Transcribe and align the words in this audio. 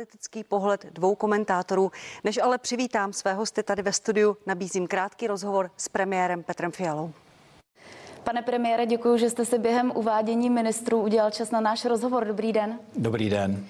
Politický 0.00 0.44
pohled 0.44 0.86
dvou 0.86 1.14
komentátorů. 1.14 1.92
Než 2.24 2.38
ale 2.38 2.58
přivítám 2.58 3.12
své 3.12 3.34
hosty 3.34 3.62
tady 3.62 3.82
ve 3.82 3.92
studiu, 3.92 4.36
nabízím 4.46 4.86
krátký 4.86 5.26
rozhovor 5.26 5.70
s 5.76 5.88
premiérem 5.88 6.42
Petrem 6.42 6.72
Fialou. 6.72 7.12
Pane 8.24 8.42
premiére, 8.42 8.86
děkuji, 8.86 9.16
že 9.16 9.30
jste 9.30 9.44
si 9.44 9.58
během 9.58 9.92
uvádění 9.94 10.50
ministrů 10.50 11.02
udělal 11.02 11.30
čas 11.30 11.50
na 11.50 11.60
náš 11.60 11.84
rozhovor. 11.84 12.24
Dobrý 12.24 12.52
den. 12.52 12.78
Dobrý 12.96 13.30
den. 13.30 13.66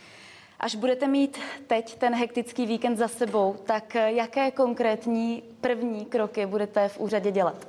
Až 0.60 0.74
budete 0.74 1.06
mít 1.06 1.38
teď 1.66 1.98
ten 1.98 2.14
hektický 2.14 2.66
víkend 2.66 2.96
za 2.96 3.08
sebou, 3.08 3.56
tak 3.64 3.94
jaké 3.94 4.50
konkrétní 4.50 5.42
první 5.60 6.04
kroky 6.04 6.46
budete 6.46 6.88
v 6.88 7.00
úřadě 7.00 7.30
dělat? 7.30 7.66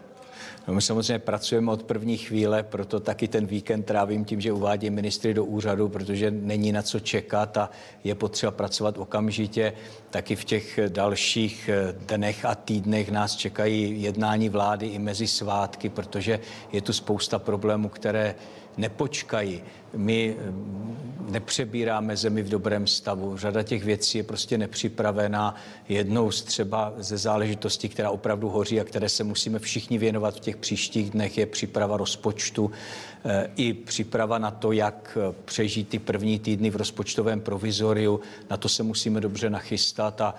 No 0.68 0.74
my 0.74 0.82
samozřejmě 0.82 1.20
pracujeme 1.20 1.72
od 1.72 1.84
první 1.84 2.18
chvíle, 2.18 2.64
proto 2.64 3.00
taky 3.00 3.28
ten 3.28 3.46
víkend 3.46 3.84
trávím 3.84 4.26
tím, 4.26 4.42
že 4.42 4.52
uvádím 4.52 4.94
ministry 4.94 5.34
do 5.34 5.46
úřadu, 5.46 5.90
protože 5.90 6.32
není 6.32 6.72
na 6.72 6.82
co 6.82 7.00
čekat 7.00 7.58
a 7.58 7.70
je 8.04 8.16
potřeba 8.16 8.52
pracovat 8.52 8.98
okamžitě. 8.98 9.74
Taky 10.10 10.36
v 10.36 10.44
těch 10.44 10.80
dalších 10.88 11.70
dnech 12.08 12.46
a 12.46 12.56
týdnech 12.56 13.12
nás 13.12 13.36
čekají 13.36 14.02
jednání 14.02 14.50
vlády 14.50 14.88
i 14.88 15.00
mezi 15.00 15.28
svátky, 15.28 15.90
protože 15.90 16.40
je 16.72 16.82
tu 16.82 16.94
spousta 16.94 17.40
problémů, 17.40 17.90
které 17.90 18.36
nepočkají. 18.78 19.64
My 19.94 20.36
nepřebíráme 21.30 22.18
zemi 22.18 22.44
v 22.44 22.50
dobrém 22.50 22.88
stavu. 22.88 23.38
Řada 23.38 23.64
těch 23.64 23.84
věcí 23.84 24.18
je 24.18 24.24
prostě 24.24 24.58
nepřipravená. 24.58 25.56
Jednou 25.90 26.32
z 26.32 26.42
třeba 26.42 26.94
ze 26.98 27.18
záležitostí, 27.18 27.90
která 27.90 28.10
opravdu 28.10 28.50
hoří 28.50 28.80
a 28.80 28.84
které 28.84 29.10
se 29.10 29.24
musíme 29.24 29.60
všichni 29.60 29.98
věnovat 29.98 30.36
v 30.36 30.40
těch 30.40 30.58
příštích 30.58 31.10
dnech, 31.10 31.38
je 31.38 31.46
příprava 31.46 31.98
rozpočtu 31.98 32.72
i 33.56 33.74
příprava 33.74 34.38
na 34.38 34.52
to, 34.52 34.72
jak 34.72 35.18
přežít 35.46 35.90
ty 35.90 36.00
první 36.00 36.40
týdny 36.40 36.70
v 36.70 36.76
rozpočtovém 36.76 37.42
provizoriu. 37.42 38.20
Na 38.50 38.58
to 38.58 38.70
se 38.70 38.84
musíme 38.84 39.22
dobře 39.22 39.50
nachystat 39.50 40.22
a 40.22 40.36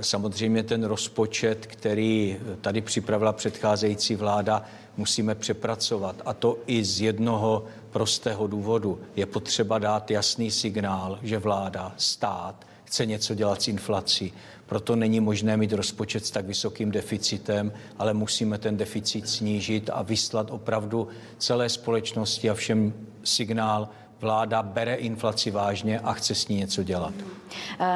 samozřejmě 0.00 0.62
ten 0.62 0.84
rozpočet, 0.84 1.66
který 1.66 2.36
tady 2.60 2.80
připravila 2.80 3.32
předcházející 3.32 4.16
vláda, 4.16 4.64
musíme 4.96 5.34
přepracovat. 5.34 6.22
A 6.24 6.34
to 6.34 6.58
i 6.66 6.84
z 6.84 7.00
jednoho 7.00 7.64
prostého 7.90 8.46
důvodu. 8.46 9.00
Je 9.16 9.26
potřeba 9.26 9.78
dát 9.78 10.10
jasný 10.10 10.50
signál, 10.50 11.18
že 11.22 11.38
vláda, 11.38 11.92
stát 11.96 12.66
chce 12.84 13.06
něco 13.06 13.34
dělat 13.34 13.62
s 13.62 13.68
inflací. 13.68 14.32
Proto 14.66 14.96
není 14.96 15.20
možné 15.20 15.56
mít 15.56 15.72
rozpočet 15.72 16.26
s 16.26 16.30
tak 16.30 16.46
vysokým 16.46 16.90
deficitem, 16.90 17.72
ale 17.98 18.14
musíme 18.14 18.58
ten 18.58 18.76
deficit 18.76 19.28
snížit 19.28 19.90
a 19.92 20.02
vyslat 20.02 20.50
opravdu 20.50 21.08
celé 21.38 21.68
společnosti 21.68 22.50
a 22.50 22.54
všem 22.54 22.92
signál, 23.24 23.88
vláda 24.20 24.62
bere 24.62 24.94
inflaci 24.94 25.50
vážně 25.50 26.00
a 26.00 26.12
chce 26.12 26.34
s 26.34 26.48
ní 26.48 26.56
něco 26.56 26.82
dělat. 26.82 27.14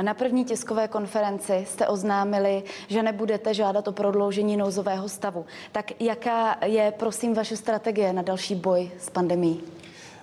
Na 0.03 0.15
první 0.15 0.45
tiskové 0.45 0.89
konferenci 0.89 1.65
jste 1.69 1.89
oznámili, 1.89 2.63
že 2.89 3.03
nebudete 3.03 3.55
žádat 3.55 3.89
o 3.89 3.93
prodloužení 3.93 4.57
nouzového 4.57 5.09
stavu. 5.09 5.47
Tak 5.73 6.01
jaká 6.01 6.57
je, 6.65 6.93
prosím, 6.99 7.35
vaše 7.35 7.57
strategie 7.57 8.13
na 8.13 8.23
další 8.23 8.55
boj 8.55 8.91
s 8.99 9.11
pandemí? 9.11 9.61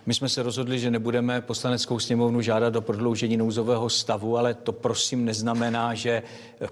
My 0.06 0.14
jsme 0.14 0.30
se 0.30 0.44
rozhodli, 0.44 0.80
že 0.80 0.92
nebudeme 0.92 1.42
poslaneckou 1.42 2.00
sněmovnu 2.00 2.42
žádat 2.42 2.76
o 2.76 2.82
prodloužení 2.82 3.38
nouzového 3.38 3.90
stavu, 3.90 4.38
ale 4.38 4.54
to 4.54 4.72
prosím 4.72 5.26
neznamená, 5.26 5.94
že 5.94 6.24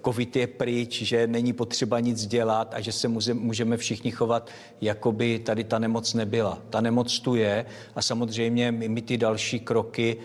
covid 0.06 0.36
je 0.36 0.48
pryč, 0.48 1.02
že 1.02 1.28
není 1.28 1.54
potřeba 1.54 2.00
nic 2.00 2.26
dělat 2.26 2.74
a 2.74 2.82
že 2.82 2.92
se 2.92 3.08
můžeme 3.34 3.78
všichni 3.78 4.12
chovat, 4.12 4.50
jako 4.82 5.12
by 5.12 5.40
tady 5.40 5.64
ta 5.64 5.80
nemoc 5.80 6.14
nebyla. 6.14 6.60
Ta 6.70 6.82
nemoc 6.82 7.20
tu 7.20 7.36
je 7.36 7.66
a 7.96 8.02
samozřejmě 8.02 8.72
my, 8.72 8.90
my 8.90 9.02
ty 9.02 9.18
další 9.18 9.60
kroky 9.60 10.18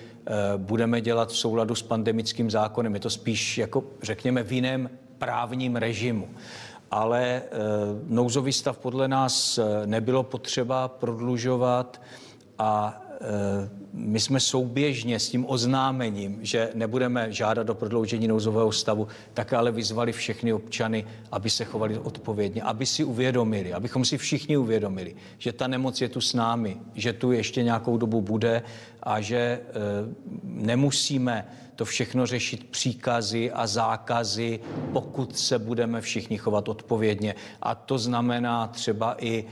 budeme 0.56 1.00
dělat 1.00 1.28
v 1.28 1.36
souladu 1.36 1.74
s 1.74 1.82
pandemickým 1.82 2.50
zákonem. 2.50 2.94
Je 2.94 3.00
to 3.00 3.10
spíš, 3.10 3.58
jako 3.58 3.84
řekněme, 4.02 4.42
v 4.42 4.52
jiném 4.52 4.90
právním 5.18 5.76
režimu 5.76 6.28
ale 6.90 7.22
e, 7.26 7.42
nouzový 8.06 8.52
stav 8.52 8.78
podle 8.78 9.08
nás 9.08 9.58
nebylo 9.86 10.22
potřeba 10.22 10.88
prodlužovat 10.88 12.00
a 12.58 13.00
my 13.92 14.20
jsme 14.20 14.40
souběžně 14.40 15.18
s 15.20 15.28
tím 15.28 15.44
oznámením, 15.48 16.38
že 16.42 16.70
nebudeme 16.74 17.32
žádat 17.32 17.70
o 17.70 17.74
prodloužení 17.74 18.28
nouzového 18.28 18.72
stavu, 18.72 19.08
tak 19.34 19.52
ale 19.52 19.72
vyzvali 19.72 20.12
všechny 20.12 20.52
občany, 20.52 21.04
aby 21.32 21.50
se 21.50 21.64
chovali 21.64 21.98
odpovědně, 21.98 22.62
aby 22.62 22.86
si 22.86 23.04
uvědomili, 23.04 23.72
abychom 23.72 24.04
si 24.04 24.18
všichni 24.18 24.56
uvědomili, 24.56 25.16
že 25.38 25.52
ta 25.52 25.66
nemoc 25.66 26.00
je 26.00 26.08
tu 26.08 26.20
s 26.20 26.34
námi, 26.34 26.76
že 26.94 27.12
tu 27.12 27.32
ještě 27.32 27.62
nějakou 27.62 27.96
dobu 27.96 28.20
bude 28.20 28.62
a 29.02 29.20
že 29.20 29.36
e, 29.36 29.60
nemusíme 30.44 31.46
to 31.76 31.84
všechno 31.84 32.26
řešit 32.26 32.64
příkazy 32.70 33.50
a 33.52 33.66
zákazy, 33.66 34.60
pokud 34.92 35.38
se 35.38 35.58
budeme 35.58 36.00
všichni 36.00 36.38
chovat 36.38 36.68
odpovědně. 36.68 37.34
A 37.62 37.74
to 37.74 37.98
znamená 37.98 38.66
třeba 38.66 39.16
i 39.18 39.44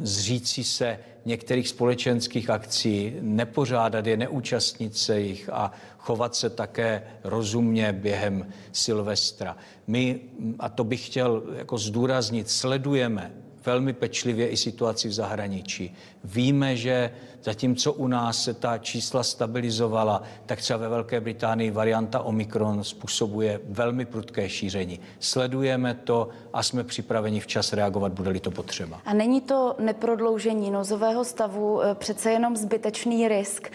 zříci 0.00 0.64
se 0.64 0.98
některých 1.24 1.68
společenských 1.68 2.50
akcí, 2.50 3.16
nepořádat 3.20 4.06
je, 4.06 4.16
neúčastnit 4.16 4.96
se 4.96 5.20
jich 5.20 5.50
a 5.52 5.72
chovat 5.98 6.34
se 6.34 6.50
také 6.50 7.02
rozumně 7.24 7.92
během 7.92 8.46
Silvestra. 8.72 9.56
My, 9.86 10.20
a 10.58 10.68
to 10.68 10.84
bych 10.84 11.06
chtěl 11.06 11.42
jako 11.56 11.78
zdůraznit, 11.78 12.50
sledujeme 12.50 13.32
velmi 13.66 13.92
pečlivě 13.92 14.48
i 14.48 14.56
situaci 14.56 15.08
v 15.08 15.12
zahraničí. 15.12 15.96
Víme, 16.24 16.76
že 16.76 17.10
zatímco 17.42 17.92
u 17.92 18.06
nás 18.06 18.44
se 18.44 18.54
ta 18.54 18.78
čísla 18.78 19.22
stabilizovala, 19.22 20.22
tak 20.46 20.58
třeba 20.58 20.78
ve 20.78 20.88
Velké 20.88 21.20
Británii 21.20 21.70
varianta 21.70 22.20
Omikron 22.20 22.84
způsobuje 22.84 23.60
velmi 23.68 24.04
prudké 24.04 24.48
šíření. 24.48 25.00
Sledujeme 25.18 25.94
to 25.94 26.28
a 26.52 26.62
jsme 26.62 26.84
připraveni 26.84 27.40
včas 27.40 27.72
reagovat, 27.72 28.12
bude-li 28.12 28.40
to 28.40 28.50
potřeba. 28.50 29.00
A 29.04 29.14
není 29.14 29.40
to 29.40 29.76
neprodloužení 29.78 30.70
nozového 30.70 31.24
stavu 31.24 31.80
přece 31.94 32.30
jenom 32.30 32.56
zbytečný 32.56 33.28
risk? 33.28 33.70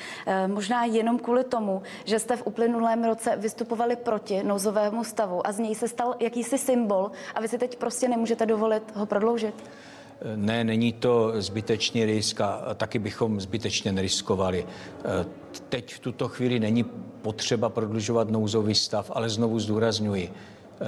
Možná 0.47 0.85
jenom 0.85 1.19
kvůli 1.19 1.43
tomu, 1.43 1.81
že 2.05 2.19
jste 2.19 2.37
v 2.37 2.47
uplynulém 2.47 3.03
roce 3.03 3.35
vystupovali 3.37 3.95
proti 3.95 4.43
nouzovému 4.43 5.03
stavu 5.03 5.47
a 5.47 5.51
z 5.51 5.59
něj 5.59 5.75
se 5.75 5.87
stal 5.87 6.15
jakýsi 6.19 6.57
symbol 6.57 7.11
a 7.35 7.41
vy 7.41 7.47
si 7.47 7.57
teď 7.57 7.75
prostě 7.75 8.07
nemůžete 8.07 8.45
dovolit 8.45 8.95
ho 8.95 9.05
prodloužit? 9.05 9.53
Ne, 10.35 10.63
není 10.63 10.93
to 10.93 11.33
zbytečný 11.37 12.05
risk 12.05 12.41
a 12.41 12.73
taky 12.75 12.99
bychom 12.99 13.41
zbytečně 13.41 13.91
neriskovali. 13.91 14.65
Teď 15.69 15.93
v 15.93 15.99
tuto 15.99 16.27
chvíli 16.27 16.59
není 16.59 16.83
potřeba 17.21 17.69
prodlužovat 17.69 18.29
nouzový 18.29 18.75
stav, 18.75 19.11
ale 19.13 19.29
znovu 19.29 19.59
zdůrazňuji, 19.59 20.31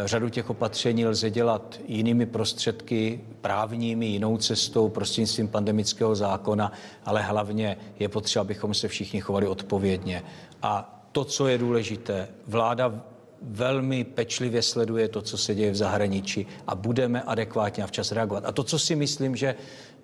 řadu 0.05 0.29
těch 0.29 0.49
opatření 0.49 1.05
lze 1.05 1.29
dělat 1.29 1.79
jinými 1.87 2.25
prostředky, 2.25 3.21
právními, 3.41 4.05
jinou 4.05 4.37
cestou, 4.37 4.89
prostřednictvím 4.89 5.47
pandemického 5.47 6.15
zákona, 6.15 6.71
ale 7.05 7.21
hlavně 7.21 7.77
je 7.99 8.09
potřeba, 8.09 8.41
abychom 8.41 8.73
se 8.73 8.87
všichni 8.87 9.21
chovali 9.21 9.47
odpovědně. 9.47 10.23
A 10.61 11.03
to, 11.11 11.25
co 11.25 11.47
je 11.47 11.57
důležité, 11.57 12.27
vláda 12.47 13.01
velmi 13.41 14.03
pečlivě 14.03 14.62
sleduje 14.62 15.07
to, 15.07 15.22
co 15.22 15.38
se 15.38 15.56
děje 15.56 15.72
v 15.72 15.75
zahraničí 15.75 16.47
a 16.68 16.75
budeme 16.75 17.22
adekvátně 17.22 17.84
a 17.84 17.88
včas 17.88 18.12
reagovat. 18.12 18.46
A 18.46 18.52
to, 18.52 18.63
co 18.63 18.79
si 18.79 18.96
myslím, 18.96 19.35
že 19.35 19.56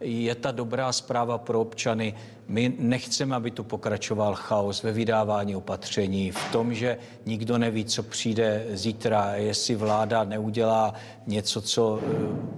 je 0.02 0.36
ta 0.36 0.52
dobrá 0.52 0.92
zpráva 0.92 1.38
pro 1.38 1.62
občany, 1.62 2.14
my 2.48 2.74
nechceme, 2.80 3.36
aby 3.36 3.52
tu 3.52 3.64
pokračoval 3.64 4.36
chaos 4.36 4.84
ve 4.84 4.92
vydávání 4.92 5.56
opatření, 5.56 6.31
v 6.31 6.52
tom, 6.52 6.74
že 6.74 6.98
nikdo 7.25 7.58
neví, 7.58 7.86
co 7.86 8.03
přijde 8.03 8.66
zítra, 8.74 9.36
jestli 9.36 9.75
vláda 9.75 10.24
neudělá 10.24 10.94
něco, 11.28 11.62
co 11.62 12.00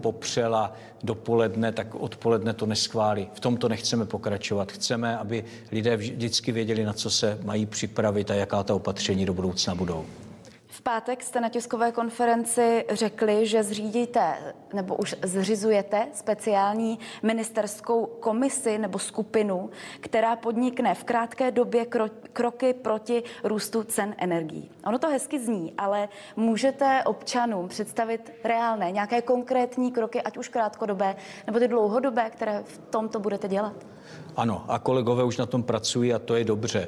popřela 0.02 0.74
dopoledne, 1.04 1.72
tak 1.72 1.96
odpoledne 1.96 2.54
to 2.54 2.66
neschválí. 2.66 3.28
V 3.34 3.40
tom 3.40 3.58
to 3.58 3.70
nechceme 3.70 4.06
pokračovat. 4.06 4.72
Chceme, 4.72 5.18
aby 5.18 5.44
lidé 5.72 5.98
vždycky 5.98 6.52
věděli, 6.52 6.84
na 6.84 6.94
co 6.94 7.10
se 7.10 7.40
mají 7.44 7.66
připravit 7.66 8.32
a 8.32 8.34
jaká 8.34 8.64
ta 8.64 8.76
opatření 8.76 9.26
do 9.26 9.34
budoucna 9.34 9.76
budou. 9.76 10.06
V 10.80 10.82
pátek 10.82 11.24
jste 11.24 11.42
na 11.42 11.50
tiskové 11.50 11.92
konferenci 11.92 12.86
řekli, 12.90 13.48
že 13.48 13.64
zřídíte 13.64 14.54
nebo 14.74 14.96
už 14.96 15.16
zřizujete 15.24 16.08
speciální 16.14 17.00
ministerskou 17.24 18.06
komisi 18.06 18.78
nebo 18.78 19.00
skupinu, 19.00 19.70
která 20.00 20.36
podnikne 20.36 20.96
v 20.96 21.04
krátké 21.04 21.52
době 21.52 21.84
kro- 21.84 22.12
kroky 22.34 22.74
proti 22.74 23.24
růstu 23.44 23.84
cen 23.84 24.16
energií. 24.18 24.72
Ono 24.86 25.00
to 25.00 25.08
hezky 25.08 25.40
zní, 25.40 25.74
ale 25.78 26.10
můžete 26.36 27.04
občanům 27.04 27.68
představit 27.68 28.32
reálné, 28.44 28.92
nějaké 28.92 29.22
konkrétní 29.22 29.92
kroky, 29.92 30.22
ať 30.22 30.38
už 30.38 30.50
krátkodobé 30.50 31.16
nebo 31.48 31.60
ty 31.60 31.68
dlouhodobé, 31.68 32.30
které 32.30 32.64
v 32.64 32.78
tomto 32.90 33.20
budete 33.20 33.48
dělat? 33.48 33.76
Ano, 34.36 34.66
a 34.68 34.80
kolegové 34.80 35.24
už 35.24 35.38
na 35.38 35.46
tom 35.46 35.64
pracují 35.64 36.14
a 36.14 36.20
to 36.20 36.36
je 36.36 36.44
dobře. 36.44 36.88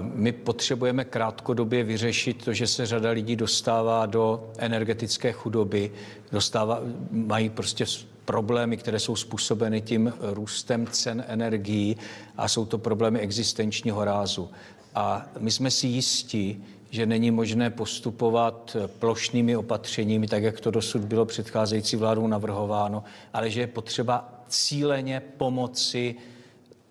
My 0.00 0.32
potřebujeme 0.32 1.04
krátkodobě 1.04 1.84
vyřešit 1.84 2.44
to, 2.44 2.52
že 2.52 2.66
se 2.66 2.86
řada 2.86 3.10
lidí 3.10 3.36
dostává 3.36 4.06
do 4.06 4.50
energetické 4.58 5.32
chudoby, 5.32 5.90
dostává, 6.32 6.80
mají 7.10 7.48
prostě 7.48 7.84
problémy, 8.24 8.76
které 8.76 8.98
jsou 8.98 9.16
způsobeny 9.16 9.80
tím 9.80 10.12
růstem 10.20 10.86
cen 10.86 11.24
energií 11.28 11.96
a 12.36 12.48
jsou 12.48 12.66
to 12.66 12.78
problémy 12.78 13.20
existenčního 13.20 14.04
rázu. 14.04 14.50
A 14.94 15.26
my 15.38 15.50
jsme 15.50 15.70
si 15.70 15.86
jistí, 15.86 16.64
že 16.90 17.06
není 17.06 17.30
možné 17.30 17.70
postupovat 17.70 18.76
plošnými 18.98 19.56
opatřeními, 19.56 20.26
tak 20.26 20.42
jak 20.42 20.60
to 20.60 20.70
dosud 20.70 21.02
bylo 21.02 21.24
předcházející 21.24 21.96
vládou 21.96 22.26
navrhováno, 22.26 23.04
ale 23.32 23.50
že 23.50 23.60
je 23.60 23.66
potřeba 23.66 24.28
cíleně 24.48 25.22
pomoci 25.36 26.14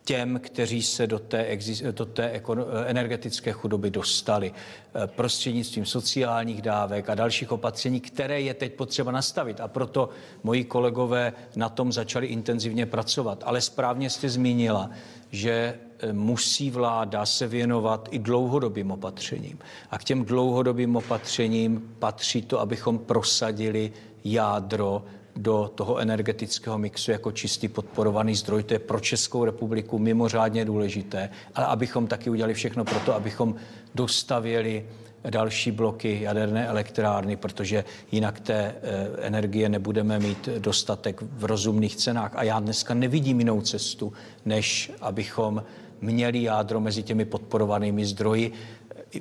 těm, 0.07 0.39
kteří 0.43 0.83
se 0.83 1.07
do 1.07 1.19
té, 1.19 1.57
do 1.91 2.05
té 2.05 2.41
energetické 2.85 3.51
chudoby 3.51 3.89
dostali 3.89 4.51
eh, 4.51 5.07
prostřednictvím 5.07 5.85
sociálních 5.85 6.61
dávek 6.61 7.09
a 7.09 7.15
dalších 7.15 7.51
opatření, 7.51 7.99
které 7.99 8.41
je 8.41 8.53
teď 8.53 8.73
potřeba 8.73 9.11
nastavit. 9.11 9.59
A 9.59 9.67
proto 9.67 10.09
moji 10.43 10.63
kolegové 10.63 11.33
na 11.55 11.69
tom 11.69 11.91
začali 11.91 12.27
intenzivně 12.27 12.85
pracovat. 12.85 13.43
Ale 13.45 13.61
správně 13.61 14.09
jste 14.09 14.29
zmínila, 14.29 14.89
že 15.31 15.51
eh, 15.99 16.13
musí 16.13 16.71
vláda 16.71 17.25
se 17.25 17.47
věnovat 17.47 18.07
i 18.11 18.19
dlouhodobým 18.19 18.91
opatřením. 18.91 19.59
A 19.91 19.97
k 19.97 20.03
těm 20.03 20.25
dlouhodobým 20.25 20.95
opatřením 20.95 21.95
patří 21.99 22.41
to, 22.41 22.59
abychom 22.59 22.99
prosadili 22.99 23.91
jádro 24.23 25.03
do 25.37 25.71
toho 25.75 25.97
energetického 25.97 26.77
mixu 26.77 27.11
jako 27.11 27.31
čistý 27.31 27.67
podporovaný 27.67 28.35
zdroj. 28.35 28.63
To 28.63 28.73
je 28.73 28.79
pro 28.79 28.99
Českou 28.99 29.45
republiku 29.45 29.99
mimořádně 29.99 30.65
důležité, 30.65 31.29
ale 31.55 31.65
abychom 31.65 32.07
taky 32.07 32.29
udělali 32.29 32.53
všechno 32.53 32.85
pro 32.85 32.99
to, 32.99 33.15
abychom 33.15 33.55
dostavěli 33.95 34.85
další 35.29 35.71
bloky 35.71 36.19
jaderné 36.21 36.67
elektrárny, 36.67 37.35
protože 37.35 37.83
jinak 38.11 38.39
té 38.39 38.53
eh, 38.53 39.07
energie 39.21 39.69
nebudeme 39.69 40.19
mít 40.19 40.49
dostatek 40.59 41.21
v 41.21 41.45
rozumných 41.45 41.95
cenách. 41.95 42.31
A 42.35 42.43
já 42.43 42.59
dneska 42.59 42.93
nevidím 42.93 43.39
jinou 43.39 43.61
cestu, 43.61 44.13
než 44.45 44.91
abychom 45.01 45.63
měli 46.01 46.43
jádro 46.43 46.79
mezi 46.79 47.03
těmi 47.03 47.25
podporovanými 47.25 48.05
zdroji. 48.05 48.51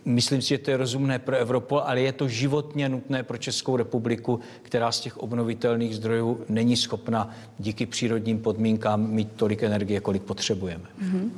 Myslím 0.04 0.42
si, 0.42 0.48
že 0.48 0.58
to 0.58 0.70
je 0.70 0.76
rozumné 0.76 1.18
pro 1.18 1.36
Evropu, 1.36 1.80
ale 1.80 2.00
je 2.00 2.12
to 2.12 2.28
životně 2.28 2.88
nutné 2.88 3.22
pro 3.22 3.36
Českou 3.38 3.76
republiku, 3.76 4.40
která 4.62 4.92
z 4.92 5.00
těch 5.00 5.16
obnovitelných 5.18 5.96
zdrojů 5.96 6.44
není 6.48 6.76
schopna 6.76 7.30
díky 7.58 7.86
přírodním 7.86 8.38
podmínkám 8.38 9.10
mít 9.10 9.32
tolik 9.36 9.62
energie, 9.62 10.00
kolik 10.00 10.22
potřebujeme. 10.22 10.84
Mm-hmm. 11.02 11.30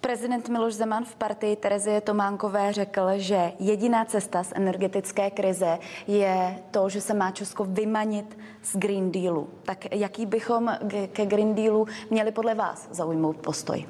Prezident 0.00 0.48
Miloš 0.48 0.74
Zeman 0.74 1.04
v 1.04 1.14
partii 1.14 1.56
Terezie 1.56 2.00
Tománkové 2.00 2.72
řekl, 2.72 3.08
že 3.16 3.52
jediná 3.58 4.04
cesta 4.04 4.44
z 4.44 4.52
energetické 4.54 5.30
krize 5.30 5.78
je 6.06 6.58
to, 6.70 6.88
že 6.88 7.00
se 7.00 7.14
má 7.14 7.30
Česko 7.30 7.64
vymanit 7.64 8.38
z 8.62 8.76
Green 8.76 9.12
Dealu. 9.12 9.48
Tak 9.62 9.94
jaký 9.94 10.26
bychom 10.26 10.76
ke 11.12 11.26
Green 11.26 11.54
Dealu 11.54 11.86
měli 12.10 12.32
podle 12.32 12.54
vás 12.54 12.88
zaujmout 12.90 13.36
postoj? 13.36 13.86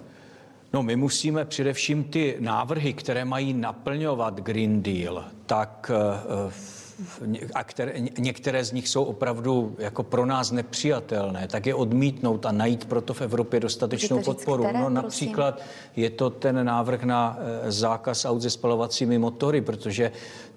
No, 0.75 0.82
my 0.82 0.97
musíme 0.97 1.44
především 1.44 2.05
ty 2.05 2.37
návrhy, 2.38 2.93
které 2.93 3.25
mají 3.25 3.53
naplňovat 3.53 4.41
Green 4.41 4.82
Deal, 4.82 5.25
tak 5.47 5.91
eh, 5.94 6.53
a 7.55 7.65
které, 7.65 7.93
některé 8.19 8.65
z 8.65 8.73
nich 8.73 8.88
jsou 8.88 9.05
opravdu 9.05 9.76
jako 9.79 10.03
pro 10.03 10.26
nás 10.26 10.50
nepřijatelné, 10.50 11.49
tak 11.49 11.67
je 11.67 11.75
odmítnout 11.75 12.47
a 12.47 12.53
najít 12.53 12.85
proto 12.85 13.15
v 13.15 13.23
Evropě 13.23 13.61
dostatečnou 13.61 14.17
říct, 14.17 14.25
podporu. 14.25 14.62
Které, 14.62 14.81
no 14.81 14.91
například 14.91 15.62
je 15.97 16.11
to 16.11 16.31
ten 16.31 16.67
návrh 16.67 17.03
na 17.03 17.38
eh, 17.38 17.73
zákaz 17.73 18.25
aut 18.25 18.43
se 18.43 18.50
spalovacími 18.50 19.19
motory, 19.19 19.61
protože 19.61 20.12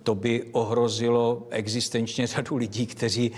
to 0.08 0.16
by 0.16 0.44
ohrozilo 0.52 1.48
existenčně 1.50 2.28
řadu 2.34 2.56
lidí, 2.56 2.88
kteří 2.88 3.32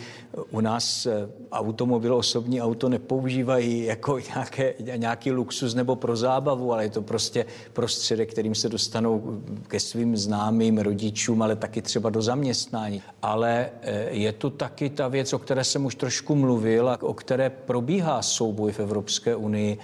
u 0.52 0.62
nás 0.62 1.06
eh, 1.06 1.30
automobil, 1.52 2.16
osobní 2.16 2.62
auto 2.62 2.90
nepoužívají 2.90 3.86
jako 3.86 4.20
nějaké, 4.20 4.74
nějaký 4.96 5.32
luxus 5.32 5.74
nebo 5.74 5.96
pro 5.96 6.16
zábavu, 6.16 6.74
ale 6.74 6.84
je 6.84 6.90
to 6.90 7.02
prostě 7.02 7.46
prostředek, 7.74 8.32
kterým 8.32 8.56
se 8.56 8.70
dostanou 8.70 9.42
ke 9.68 9.80
svým 9.80 10.18
známým 10.18 10.78
rodičům, 10.78 11.42
ale 11.42 11.56
taky 11.56 11.82
třeba 11.82 12.10
do 12.10 12.22
zaměstnání. 12.22 13.02
Ale 13.22 13.70
eh, 13.82 14.10
je 14.10 14.32
tu 14.32 14.50
taky 14.50 14.90
ta 14.90 15.08
věc, 15.08 15.34
o 15.34 15.40
které 15.40 15.64
jsem 15.64 15.86
už 15.86 15.96
trošku 15.96 16.36
mluvil 16.36 16.90
a 16.90 17.02
o 17.02 17.14
které 17.14 17.50
probíhá 17.50 18.22
souboj 18.22 18.72
v 18.72 18.80
Evropské 18.80 19.36
unii 19.36 19.78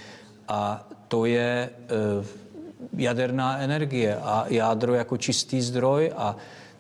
a 0.48 0.90
to 1.08 1.26
je 1.26 1.70
eh, 1.70 2.46
jaderná 2.98 3.58
energie 3.58 4.16
a 4.16 4.46
jádro 4.50 4.94
jako 4.94 5.18
čistý 5.18 5.62
zdroj 5.62 6.12
a 6.18 6.36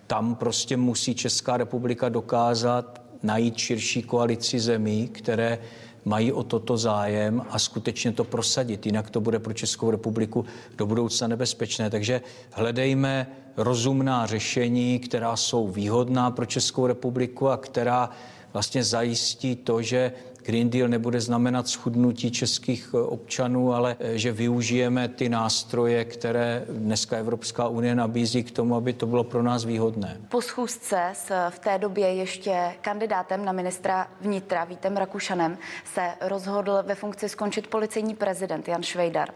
tam 0.07 0.35
prostě 0.35 0.77
musí 0.77 1.15
Česká 1.15 1.57
republika 1.57 2.09
dokázat 2.09 3.01
najít 3.23 3.57
širší 3.57 4.03
koalici 4.03 4.59
zemí, 4.59 5.07
které 5.07 5.59
mají 6.05 6.33
o 6.33 6.43
toto 6.43 6.77
zájem 6.77 7.45
a 7.49 7.59
skutečně 7.59 8.11
to 8.11 8.23
prosadit. 8.23 8.85
Jinak 8.85 9.09
to 9.09 9.21
bude 9.21 9.39
pro 9.39 9.53
Českou 9.53 9.91
republiku 9.91 10.45
do 10.77 10.85
budoucna 10.85 11.27
nebezpečné. 11.27 11.89
Takže 11.89 12.21
hledejme 12.51 13.27
rozumná 13.57 14.25
řešení, 14.25 14.99
která 14.99 15.35
jsou 15.35 15.67
výhodná 15.67 16.31
pro 16.31 16.45
Českou 16.45 16.87
republiku 16.87 17.49
a 17.49 17.57
která 17.57 18.09
vlastně 18.53 18.83
zajistí 18.83 19.55
to, 19.55 19.81
že 19.81 20.11
Green 20.45 20.69
Deal 20.69 20.88
nebude 20.88 21.21
znamenat 21.21 21.68
schudnutí 21.68 22.31
českých 22.31 22.89
eh, 22.94 22.97
občanů, 22.97 23.74
ale 23.74 23.95
eh, 24.00 24.18
že 24.18 24.31
využijeme 24.31 25.07
ty 25.07 25.30
nástroje, 25.30 26.06
které 26.06 26.65
dneska 26.69 27.18
Evropská 27.18 27.68
unie 27.68 27.95
nabízí 27.95 28.44
k 28.44 28.51
tomu, 28.51 28.75
aby 28.75 28.94
to 28.94 29.06
bylo 29.06 29.24
pro 29.24 29.44
nás 29.44 29.65
výhodné. 29.65 30.18
Po 30.30 30.42
schůzce 30.42 31.09
s 31.13 31.50
v 31.50 31.59
té 31.59 31.77
době 31.77 32.13
ještě 32.13 32.75
kandidátem 32.81 33.45
na 33.45 33.51
ministra 33.51 34.07
vnitra 34.21 34.63
Vítem 34.63 34.97
Rakušanem 34.97 35.57
se 35.94 36.13
rozhodl 36.21 36.83
ve 36.83 36.95
funkci 36.95 37.30
skončit 37.30 37.68
policejní 37.68 38.15
prezident 38.15 38.68
Jan 38.68 38.83
Švejdar. 38.83 39.30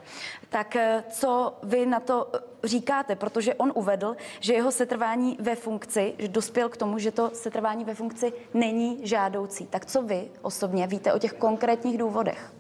Tak 0.50 0.76
eh, 0.76 1.04
co 1.10 1.54
vy 1.64 1.86
na 1.86 2.00
to 2.00 2.28
říkáte? 2.64 3.16
Protože 3.16 3.56
on 3.56 3.72
uvedl, 3.76 4.16
že 4.40 4.54
jeho 4.54 4.72
setrvání 4.72 5.38
ve 5.40 5.56
funkci, 5.56 6.14
že 6.18 6.28
dospěl 6.28 6.70
k 6.70 6.78
tomu, 6.78 7.00
že 7.00 7.12
to 7.12 7.32
setrvání 7.34 7.86
ve 7.86 7.96
funkci 7.96 8.34
není 8.54 9.00
žádoucí. 9.04 9.66
Tak 9.66 9.86
co 9.86 10.02
vy 10.02 10.28
osobně 10.42 10.88
víte 10.88 10.99
víte 11.00 11.14
o 11.14 11.20
těch 11.20 11.34
konkrétních 11.34 11.98
důvodech? 11.98 12.54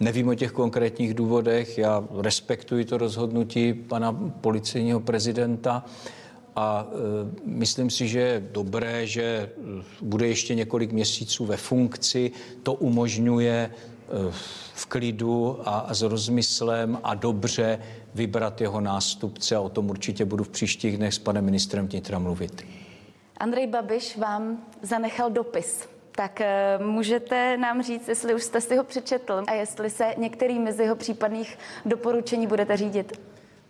Nevím 0.00 0.28
o 0.28 0.34
těch 0.34 0.52
konkrétních 0.52 1.14
důvodech. 1.14 1.78
Já 1.78 2.04
respektuji 2.18 2.84
to 2.84 2.98
rozhodnutí 2.98 3.74
pana 3.74 4.12
policejního 4.40 5.00
prezidenta 5.00 5.84
a 6.56 6.86
e, 6.86 6.94
myslím 7.44 7.90
si, 7.90 8.08
že 8.08 8.20
je 8.20 8.48
dobré, 8.52 9.06
že 9.06 9.22
e, 9.22 9.50
bude 10.02 10.28
ještě 10.28 10.54
několik 10.54 10.92
měsíců 10.92 11.44
ve 11.44 11.56
funkci. 11.56 12.32
To 12.62 12.74
umožňuje 12.74 13.56
e, 13.56 13.72
v 14.74 14.86
klidu 14.86 15.58
a, 15.64 15.78
a 15.78 15.94
s 15.94 16.02
rozmyslem 16.02 16.98
a 17.02 17.14
dobře 17.14 17.78
vybrat 18.14 18.60
jeho 18.60 18.80
nástupce 18.80 19.56
a 19.56 19.60
o 19.60 19.68
tom 19.68 19.90
určitě 19.90 20.24
budu 20.24 20.44
v 20.44 20.48
příštích 20.48 20.96
dnech 20.96 21.14
s 21.14 21.18
panem 21.18 21.44
ministrem 21.44 21.88
vnitra 21.88 22.18
mluvit. 22.18 22.66
Andrej 23.36 23.66
Babiš 23.66 24.16
vám 24.16 24.58
zanechal 24.82 25.30
dopis 25.30 25.95
tak 26.16 26.40
eh, 26.40 26.78
můžete 26.78 27.56
nám 27.56 27.82
říct, 27.82 28.08
jestli 28.08 28.34
už 28.34 28.42
jste 28.42 28.60
si 28.60 28.76
ho 28.76 28.84
přečetl 28.84 29.42
a 29.46 29.52
jestli 29.52 29.90
se 29.90 30.14
některými 30.16 30.72
z 30.72 30.80
jeho 30.80 30.96
případných 30.96 31.58
doporučení 31.84 32.46
budete 32.46 32.76
řídit? 32.76 33.20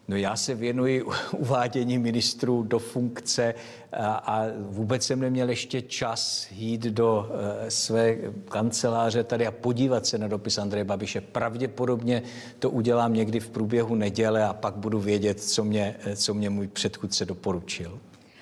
No 0.09 0.17
já 0.17 0.37
se 0.37 0.55
věnuji 0.55 1.05
uvádění 1.37 1.99
ministrů 1.99 2.63
do 2.63 2.79
funkce 2.79 3.55
a, 3.93 4.15
a 4.15 4.47
vůbec 4.59 5.07
jsem 5.07 5.21
neměl 5.21 5.49
ještě 5.49 5.83
čas 5.83 6.49
jít 6.51 6.81
do 6.81 7.27
uh, 7.29 7.69
své 7.69 8.17
kanceláře 8.49 9.25
tady 9.25 9.47
a 9.47 9.51
podívat 9.51 10.07
se 10.07 10.19
na 10.19 10.29
dopis 10.29 10.59
Andreje 10.59 10.85
Babiše. 10.85 11.21
Pravděpodobně 11.21 12.23
to 12.59 12.71
udělám 12.71 13.15
někdy 13.15 13.41
v 13.41 13.51
průběhu 13.51 13.95
neděle 13.95 14.45
a 14.45 14.53
pak 14.53 14.75
budu 14.77 15.01
vědět, 15.01 15.41
co 15.41 15.65
mě, 15.65 15.97
co 16.17 16.35
mě 16.35 16.51
můj 16.51 16.69
předchůdce 16.69 17.25
doporučil. 17.25 17.99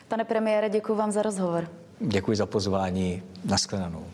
Pane 0.08 0.24
premiére, 0.24 0.70
děkuji 0.70 0.94
vám 0.94 1.10
za 1.10 1.22
rozhovor. 1.22 1.83
Děkuji 2.00 2.36
za 2.36 2.46
pozvání. 2.46 3.22
Naschledanou. 3.44 4.04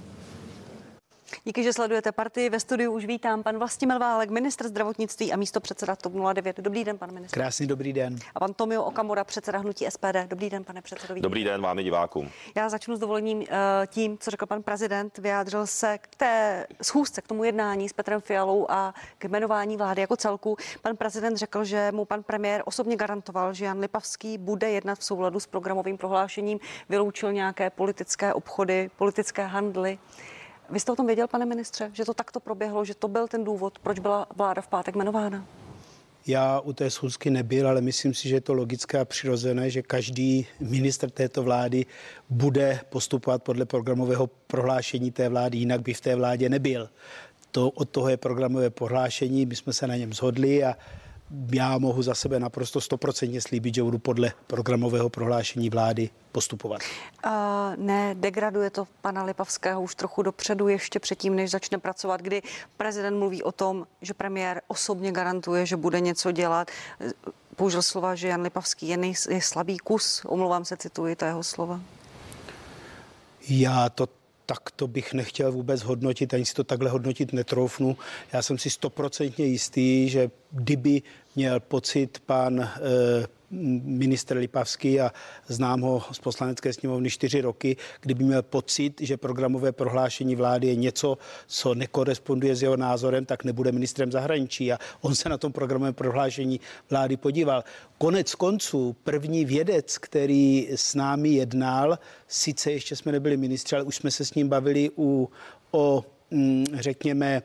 Díky, 1.44 1.62
že 1.62 1.72
sledujete 1.72 2.12
partii. 2.12 2.50
Ve 2.50 2.60
studiu 2.60 2.92
už 2.92 3.04
vítám 3.04 3.42
pan 3.42 3.58
Vlastimil 3.58 3.98
Válek, 3.98 4.30
ministr 4.30 4.68
zdravotnictví 4.68 5.32
a 5.32 5.36
místo 5.36 5.60
předseda 5.60 5.96
TOP 5.96 6.12
09. 6.34 6.56
Dobrý 6.56 6.84
den, 6.84 6.98
pan 6.98 7.12
ministr. 7.12 7.34
Krásný 7.34 7.66
dobrý 7.66 7.92
den. 7.92 8.16
A 8.34 8.40
pan 8.40 8.54
Tomio 8.54 8.84
Okamura, 8.84 9.24
předseda 9.24 9.58
hnutí 9.58 9.86
SPD. 9.88 10.16
Dobrý 10.26 10.50
den, 10.50 10.64
pane 10.64 10.82
předsedo. 10.82 11.14
Dobrý 11.20 11.44
den 11.44 11.62
vám 11.62 11.78
i 11.78 11.82
divákům. 11.82 12.30
Já 12.56 12.68
začnu 12.68 12.96
s 12.96 12.98
dovolením 12.98 13.42
eh, 13.42 13.86
tím, 13.86 14.18
co 14.18 14.30
řekl 14.30 14.46
pan 14.46 14.62
prezident. 14.62 15.18
Vyjádřil 15.18 15.66
se 15.66 15.98
k 15.98 16.08
té 16.16 16.66
schůzce, 16.82 17.22
k 17.22 17.28
tomu 17.28 17.44
jednání 17.44 17.88
s 17.88 17.92
Petrem 17.92 18.20
Fialou 18.20 18.66
a 18.70 18.94
k 19.18 19.24
jmenování 19.24 19.76
vlády 19.76 20.00
jako 20.00 20.16
celku. 20.16 20.56
Pan 20.82 20.96
prezident 20.96 21.36
řekl, 21.36 21.64
že 21.64 21.92
mu 21.92 22.04
pan 22.04 22.22
premiér 22.22 22.62
osobně 22.64 22.96
garantoval, 22.96 23.54
že 23.54 23.64
Jan 23.64 23.78
Lipavský 23.80 24.38
bude 24.38 24.70
jednat 24.70 24.98
v 24.98 25.04
souladu 25.04 25.40
s 25.40 25.46
programovým 25.46 25.98
prohlášením, 25.98 26.58
vyloučil 26.88 27.32
nějaké 27.32 27.70
politické 27.70 28.34
obchody, 28.34 28.90
politické 28.96 29.46
handly. 29.46 29.98
Vy 30.70 30.80
jste 30.80 30.92
o 30.92 30.96
tom 30.96 31.06
věděl, 31.06 31.28
pane 31.28 31.46
ministře, 31.46 31.90
že 31.92 32.04
to 32.04 32.14
takto 32.14 32.40
proběhlo, 32.40 32.84
že 32.84 32.94
to 32.94 33.08
byl 33.08 33.28
ten 33.28 33.44
důvod, 33.44 33.78
proč 33.78 33.98
byla 33.98 34.26
vláda 34.36 34.62
v 34.62 34.68
pátek 34.68 34.94
jmenována? 34.94 35.46
Já 36.26 36.60
u 36.60 36.72
té 36.72 36.90
schůzky 36.90 37.30
nebyl, 37.30 37.68
ale 37.68 37.80
myslím 37.80 38.14
si, 38.14 38.28
že 38.28 38.34
je 38.34 38.40
to 38.40 38.52
logické 38.52 38.98
a 38.98 39.04
přirozené, 39.04 39.70
že 39.70 39.82
každý 39.82 40.46
minister 40.60 41.10
této 41.10 41.42
vlády 41.42 41.86
bude 42.30 42.80
postupovat 42.88 43.42
podle 43.42 43.64
programového 43.64 44.26
prohlášení 44.26 45.10
té 45.10 45.28
vlády, 45.28 45.58
jinak 45.58 45.82
by 45.82 45.94
v 45.94 46.00
té 46.00 46.16
vládě 46.16 46.48
nebyl. 46.48 46.90
To, 47.50 47.70
od 47.70 47.90
toho 47.90 48.08
je 48.08 48.16
programové 48.16 48.70
prohlášení, 48.70 49.46
my 49.46 49.56
jsme 49.56 49.72
se 49.72 49.86
na 49.86 49.96
něm 49.96 50.12
shodli 50.12 50.64
a 50.64 50.76
já 51.52 51.78
mohu 51.78 52.02
za 52.02 52.14
sebe 52.14 52.40
naprosto 52.40 52.80
stoprocentně 52.80 53.40
slíbit, 53.40 53.74
že 53.74 53.82
budu 53.82 53.98
podle 53.98 54.32
programového 54.46 55.08
prohlášení 55.08 55.70
vlády 55.70 56.10
postupovat. 56.32 56.80
Uh, 57.26 57.32
ne, 57.76 58.14
degraduje 58.14 58.70
to 58.70 58.88
pana 59.00 59.24
Lipavského 59.24 59.82
už 59.82 59.94
trochu 59.94 60.22
dopředu, 60.22 60.68
ještě 60.68 60.98
předtím, 60.98 61.36
než 61.36 61.50
začne 61.50 61.78
pracovat, 61.78 62.22
kdy 62.22 62.42
prezident 62.76 63.18
mluví 63.18 63.42
o 63.42 63.52
tom, 63.52 63.86
že 64.02 64.14
premiér 64.14 64.62
osobně 64.68 65.12
garantuje, 65.12 65.66
že 65.66 65.76
bude 65.76 66.00
něco 66.00 66.32
dělat. 66.32 66.70
Použil 67.56 67.82
slova, 67.82 68.14
že 68.14 68.28
Jan 68.28 68.42
Lipavský 68.42 68.88
je, 68.88 68.96
nej, 68.96 69.14
je 69.28 69.42
slabý 69.42 69.78
kus. 69.78 70.22
Omlouvám 70.24 70.64
se, 70.64 70.76
cituji 70.76 71.16
to 71.16 71.24
jeho 71.24 71.42
slova. 71.42 71.80
Já 73.48 73.88
to 73.88 74.08
tak 74.50 74.70
to 74.70 74.88
bych 74.88 75.14
nechtěl 75.14 75.52
vůbec 75.52 75.82
hodnotit, 75.82 76.34
ani 76.34 76.46
si 76.46 76.54
to 76.54 76.64
takhle 76.64 76.90
hodnotit 76.90 77.32
netroufnu. 77.32 77.96
Já 78.32 78.42
jsem 78.42 78.58
si 78.58 78.70
stoprocentně 78.70 79.46
jistý, 79.46 80.08
že 80.08 80.30
kdyby 80.50 81.02
měl 81.36 81.60
pocit 81.60 82.18
pan 82.26 82.60
eh, 82.60 83.26
ministr 83.50 84.36
Lipavský 84.36 85.00
a 85.00 85.12
znám 85.48 85.80
ho 85.80 86.02
z 86.12 86.18
poslanecké 86.18 86.72
sněmovny 86.72 87.10
čtyři 87.10 87.40
roky, 87.40 87.76
kdyby 88.00 88.24
měl 88.24 88.42
pocit, 88.42 89.00
že 89.00 89.16
programové 89.16 89.72
prohlášení 89.72 90.36
vlády 90.36 90.66
je 90.66 90.76
něco, 90.76 91.18
co 91.46 91.74
nekoresponduje 91.74 92.56
s 92.56 92.62
jeho 92.62 92.76
názorem, 92.76 93.24
tak 93.24 93.44
nebude 93.44 93.72
ministrem 93.72 94.12
zahraničí. 94.12 94.72
A 94.72 94.78
on 95.00 95.14
se 95.14 95.28
na 95.28 95.38
tom 95.38 95.52
programovém 95.52 95.94
prohlášení 95.94 96.60
vlády 96.90 97.16
podíval. 97.16 97.64
Konec 97.98 98.34
konců 98.34 98.96
první 99.04 99.44
vědec, 99.44 99.98
který 99.98 100.68
s 100.70 100.94
námi 100.94 101.28
jednal, 101.28 101.98
sice 102.28 102.72
ještě 102.72 102.96
jsme 102.96 103.12
nebyli 103.12 103.36
ministři, 103.36 103.76
ale 103.76 103.84
už 103.84 103.96
jsme 103.96 104.10
se 104.10 104.24
s 104.24 104.34
ním 104.34 104.48
bavili 104.48 104.90
u, 104.98 105.30
o, 105.70 106.04
mm, 106.30 106.66
řekněme, 106.74 107.42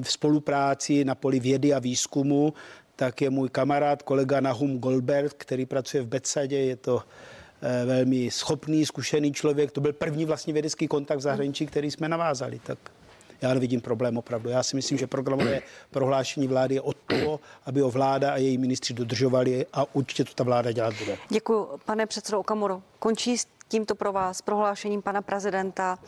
v 0.00 0.12
spolupráci 0.12 1.04
na 1.04 1.14
poli 1.14 1.40
vědy 1.40 1.74
a 1.74 1.78
výzkumu, 1.78 2.54
tak 2.96 3.20
je 3.20 3.30
můj 3.30 3.48
kamarád, 3.48 4.02
kolega 4.02 4.40
Nahum 4.40 4.78
Goldberg, 4.78 5.34
který 5.36 5.66
pracuje 5.66 6.02
v 6.02 6.06
Betsadě, 6.06 6.58
je 6.58 6.76
to 6.76 7.02
eh, 7.62 7.84
velmi 7.86 8.30
schopný, 8.30 8.86
zkušený 8.86 9.32
člověk. 9.32 9.70
To 9.70 9.80
byl 9.80 9.92
první 9.92 10.24
vlastně 10.24 10.52
vědecký 10.52 10.88
kontakt 10.88 11.18
v 11.18 11.22
zahraničí, 11.22 11.66
který 11.66 11.90
jsme 11.90 12.08
navázali. 12.08 12.60
Tak 12.66 12.78
já 13.42 13.54
nevidím 13.54 13.80
problém 13.80 14.18
opravdu. 14.18 14.50
Já 14.50 14.62
si 14.62 14.76
myslím, 14.76 14.98
že 14.98 15.06
programové 15.06 15.60
prohlášení 15.90 16.48
vlády 16.48 16.74
je 16.74 16.80
od 16.80 16.96
toho, 17.06 17.40
aby 17.66 17.80
ho 17.80 17.90
vláda 17.90 18.32
a 18.32 18.36
její 18.36 18.58
ministři 18.58 18.94
dodržovali 18.94 19.66
a 19.72 19.94
určitě 19.94 20.24
to 20.24 20.34
ta 20.34 20.44
vláda 20.44 20.72
dělat 20.72 20.94
bude. 20.98 21.16
Děkuji, 21.28 21.68
pane 21.84 22.06
předsedo 22.06 22.40
Okamoro. 22.40 22.82
Končí 22.98 23.38
s 23.38 23.46
tímto 23.68 23.94
pro 23.94 24.12
vás 24.12 24.42
prohlášením 24.42 25.02
pana 25.02 25.22
prezidenta 25.22 25.98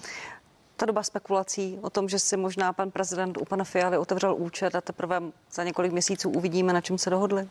ta 0.80 0.86
doba 0.86 1.02
spekulací 1.02 1.78
o 1.82 1.90
tom, 1.90 2.08
že 2.08 2.18
si 2.18 2.36
možná 2.36 2.72
pan 2.72 2.90
prezident 2.90 3.38
u 3.38 3.44
pana 3.44 3.64
Fialy 3.64 3.98
otevřel 3.98 4.34
účet 4.34 4.74
a 4.74 4.80
teprve 4.80 5.22
za 5.52 5.64
několik 5.64 5.92
měsíců 5.92 6.30
uvidíme, 6.30 6.72
na 6.72 6.80
čem 6.80 6.98
se 6.98 7.10
dohodli? 7.10 7.48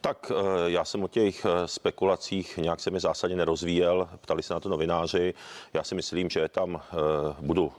Tak 0.00 0.32
eh, 0.34 0.70
já 0.70 0.84
jsem 0.84 1.04
o 1.04 1.08
těch 1.08 1.44
eh, 1.44 1.68
spekulacích 1.68 2.56
nějak 2.56 2.80
se 2.80 2.90
mi 2.90 3.00
zásadně 3.00 3.36
nerozvíjel. 3.36 4.08
Ptali 4.20 4.42
se 4.42 4.54
na 4.54 4.60
to 4.60 4.68
novináři. 4.68 5.34
Já 5.74 5.82
si 5.84 5.94
myslím, 5.94 6.30
že 6.30 6.48
tam 6.48 6.76
eh, 6.76 6.96
budu 7.40 7.72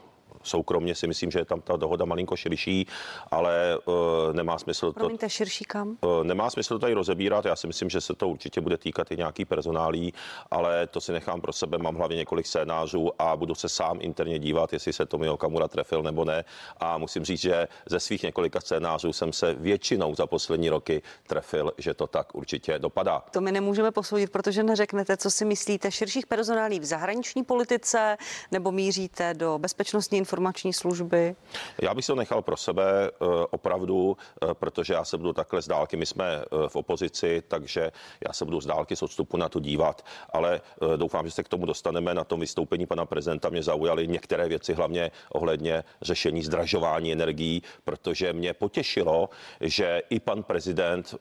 soukromně 0.44 0.94
si 0.94 1.06
myslím, 1.06 1.30
že 1.30 1.38
je 1.38 1.44
tam 1.44 1.60
ta 1.60 1.76
dohoda 1.76 2.04
malinko 2.04 2.36
širší, 2.36 2.86
ale 3.30 3.78
uh, 3.84 3.94
nemá 4.32 4.58
smysl 4.58 4.86
to... 4.86 4.92
Promiňte, 4.92 5.30
širší 5.30 5.64
kam? 5.64 5.88
Uh, 6.00 6.24
nemá 6.24 6.50
smysl 6.50 6.74
to 6.74 6.78
tady 6.78 6.94
rozebírat. 6.94 7.44
Já 7.44 7.56
si 7.56 7.66
myslím, 7.66 7.90
že 7.90 8.00
se 8.00 8.14
to 8.14 8.28
určitě 8.28 8.60
bude 8.60 8.76
týkat 8.78 9.12
i 9.12 9.16
nějaký 9.16 9.44
personálí, 9.44 10.12
ale 10.50 10.86
to 10.86 11.00
si 11.00 11.12
nechám 11.12 11.40
pro 11.40 11.52
sebe. 11.52 11.78
Mám 11.78 11.94
hlavně 11.94 12.16
několik 12.16 12.46
scénářů 12.46 13.10
a 13.18 13.36
budu 13.36 13.54
se 13.54 13.68
sám 13.68 13.98
interně 14.00 14.38
dívat, 14.38 14.72
jestli 14.72 14.92
se 14.92 15.06
to 15.06 15.18
mi 15.18 15.28
Okamura 15.28 15.68
trefil 15.68 16.02
nebo 16.02 16.24
ne. 16.24 16.44
A 16.80 16.98
musím 16.98 17.24
říct, 17.24 17.40
že 17.40 17.68
ze 17.86 18.00
svých 18.00 18.22
několika 18.22 18.60
scénářů 18.60 19.12
jsem 19.12 19.32
se 19.32 19.54
většinou 19.54 20.14
za 20.14 20.26
poslední 20.26 20.70
roky 20.70 21.02
trefil, 21.26 21.72
že 21.78 21.94
to 21.94 22.06
tak 22.06 22.34
určitě 22.34 22.78
dopadá. 22.78 23.22
To 23.30 23.40
my 23.40 23.52
nemůžeme 23.52 23.90
posoudit, 23.90 24.32
protože 24.32 24.62
neřeknete, 24.62 25.16
co 25.16 25.30
si 25.30 25.44
myslíte 25.44 25.90
širších 25.90 26.26
personálí 26.26 26.80
v 26.80 26.84
zahraniční 26.84 27.44
politice 27.44 28.16
nebo 28.50 28.72
míříte 28.72 29.34
do 29.34 29.58
bezpečnostní 29.58 30.18
informace 30.18 30.33
informační 30.34 30.72
služby? 30.72 31.36
Já 31.82 31.94
bych 31.94 32.06
to 32.06 32.14
nechal 32.14 32.42
pro 32.42 32.56
sebe 32.56 32.84
eh, 33.06 33.26
opravdu, 33.50 34.16
eh, 34.42 34.54
protože 34.54 34.94
já 34.94 35.04
se 35.04 35.16
budu 35.16 35.32
takhle 35.32 35.62
z 35.62 35.68
dálky. 35.68 35.96
My 35.96 36.06
jsme 36.06 36.24
eh, 36.26 36.68
v 36.68 36.76
opozici, 36.76 37.42
takže 37.48 37.92
já 38.26 38.32
se 38.32 38.44
budu 38.44 38.60
z 38.60 38.66
dálky 38.66 38.96
z 38.96 39.02
odstupu 39.02 39.36
na 39.36 39.48
to 39.48 39.60
dívat, 39.60 40.02
ale 40.32 40.60
doufám, 40.96 41.26
že 41.26 41.30
se 41.30 41.42
k 41.42 41.48
tomu 41.48 41.66
dostaneme. 41.66 42.14
Na 42.14 42.24
tom 42.24 42.40
vystoupení 42.40 42.86
pana 42.86 43.06
prezidenta 43.06 43.48
mě 43.48 43.62
zaujaly 43.62 44.08
některé 44.08 44.48
věci, 44.48 44.74
hlavně 44.74 45.10
ohledně 45.32 45.84
řešení 46.02 46.42
zdražování 46.42 47.12
energií, 47.12 47.62
protože 47.84 48.32
mě 48.32 48.54
potěšilo, 48.54 49.28
že 49.60 50.02
i 50.10 50.20
pan 50.20 50.42
prezident 50.42 51.14